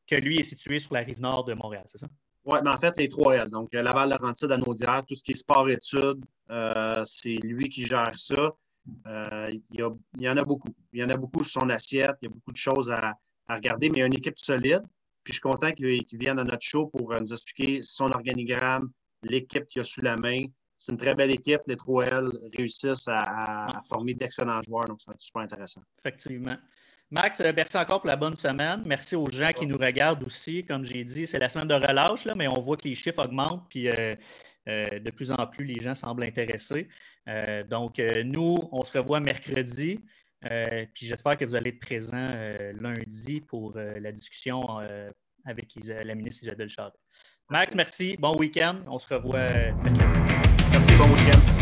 que 0.07 0.15
lui 0.15 0.39
est 0.39 0.45
situé 0.45 0.79
sur 0.79 0.95
la 0.95 1.01
rive 1.01 1.21
nord 1.21 1.45
de 1.45 1.55
Montréal, 1.55 1.85
c'est 1.89 1.99
ça? 1.99 2.07
Oui, 2.45 2.59
mais 2.63 2.71
en 2.71 2.79
fait, 2.79 2.97
les 2.97 3.09
3L. 3.09 3.51
Donc, 3.51 3.75
euh, 3.75 3.83
Laval-Laurentide, 3.83 4.53
Anaudière, 4.53 5.05
tout 5.05 5.17
ce 5.17 5.23
qui 5.23 5.33
est 5.33 5.35
sport-études, 5.35 6.25
euh, 6.51 7.03
c'est 7.05 7.35
lui 7.35 7.69
qui 7.69 7.85
gère 7.85 8.17
ça. 8.17 8.53
Euh, 9.09 9.51
il, 9.73 9.81
y 10.21 10.29
en 10.29 10.37
a 10.37 10.45
beaucoup. 10.45 10.69
Il 10.93 11.01
y 11.01 11.05
en 11.05 11.09
a 11.09 11.17
beaucoup 11.17 11.43
sur 11.43 11.61
son 11.61 11.71
assiette. 11.71 12.15
Il 12.23 12.27
y 12.27 12.29
a 12.29 12.31
beaucoup 12.31 12.53
de 12.53 12.57
choses 12.57 12.89
à, 12.89 13.15
regarder, 13.55 13.91
mais 13.91 14.01
une 14.01 14.15
équipe 14.15 14.39
solide. 14.39 14.83
Puis 15.23 15.33
je 15.33 15.35
suis 15.35 15.41
content 15.41 15.73
qu'il 15.73 16.05
vienne 16.13 16.39
à 16.39 16.45
notre 16.45 16.63
show 16.63 16.87
pour 16.87 17.13
nous 17.21 17.33
expliquer 17.33 17.81
son 17.83 18.11
organigramme, 18.11 18.91
l'équipe 19.23 19.67
qu'il 19.67 19.81
a 19.81 19.85
sous 19.85 20.03
la 20.03 20.17
main, 20.17 20.47
c'est 20.79 20.93
une 20.93 20.99
très 20.99 21.15
belle 21.15 21.31
équipe. 21.31 21.63
Les 21.67 21.77
3L 21.77 22.31
réussissent 22.57 23.09
à, 23.09 23.81
former 23.89 24.15
d'excellents 24.15 24.61
joueurs, 24.63 24.85
donc 24.85 24.99
c'est 25.01 25.13
super 25.19 25.43
intéressant. 25.43 25.83
Effectivement. 26.01 26.57
Max, 27.11 27.41
euh, 27.41 27.53
merci 27.55 27.77
encore 27.77 28.01
pour 28.01 28.11
la 28.11 28.17
bonne 28.17 28.37
semaine. 28.37 28.83
Merci 28.85 29.15
aux 29.17 29.31
gens 29.31 29.53
qui 29.53 29.67
nous 29.67 29.79
regardent 29.79 30.25
aussi. 30.25 30.65
Comme 30.65 30.85
j'ai 30.85 31.05
dit, 31.05 31.27
c'est 31.27 31.39
la 31.39 31.49
semaine 31.49 31.69
de 31.69 31.75
relâche, 31.75 32.25
là, 32.25 32.35
mais 32.35 32.49
on 32.49 32.61
voit 32.61 32.77
que 32.77 32.89
les 32.89 32.95
chiffres 32.95 33.25
augmentent, 33.25 33.65
puis 33.69 33.89
euh, 33.89 34.17
euh, 34.69 34.99
de 34.99 35.11
plus 35.13 35.31
en 35.31 35.47
plus, 35.47 35.65
les 35.65 35.81
gens 35.81 35.95
semblent 35.95 36.25
intéressés. 36.25 36.89
donc, 37.69 37.99
nous, 38.25 38.57
on 38.71 38.85
se 38.85 38.97
revoit 38.99 39.21
mercredi. 39.21 40.01
Puis 40.41 41.07
j'espère 41.07 41.37
que 41.37 41.45
vous 41.45 41.55
allez 41.55 41.71
être 41.71 41.81
présents 41.81 42.31
lundi 42.81 43.41
pour 43.41 43.77
la 43.77 44.13
discussion 44.13 44.79
avec 45.45 45.75
la 45.87 46.15
ministre 46.15 46.45
Isabelle 46.45 46.69
Charles. 46.69 46.93
Max, 47.49 47.75
merci. 47.75 48.17
Bon 48.19 48.37
week-end. 48.37 48.81
On 48.89 48.99
se 48.99 49.13
revoit 49.15 49.47
mercredi. 49.83 50.15
Merci, 50.71 50.95
bon 50.97 51.05
week-end. 51.05 51.56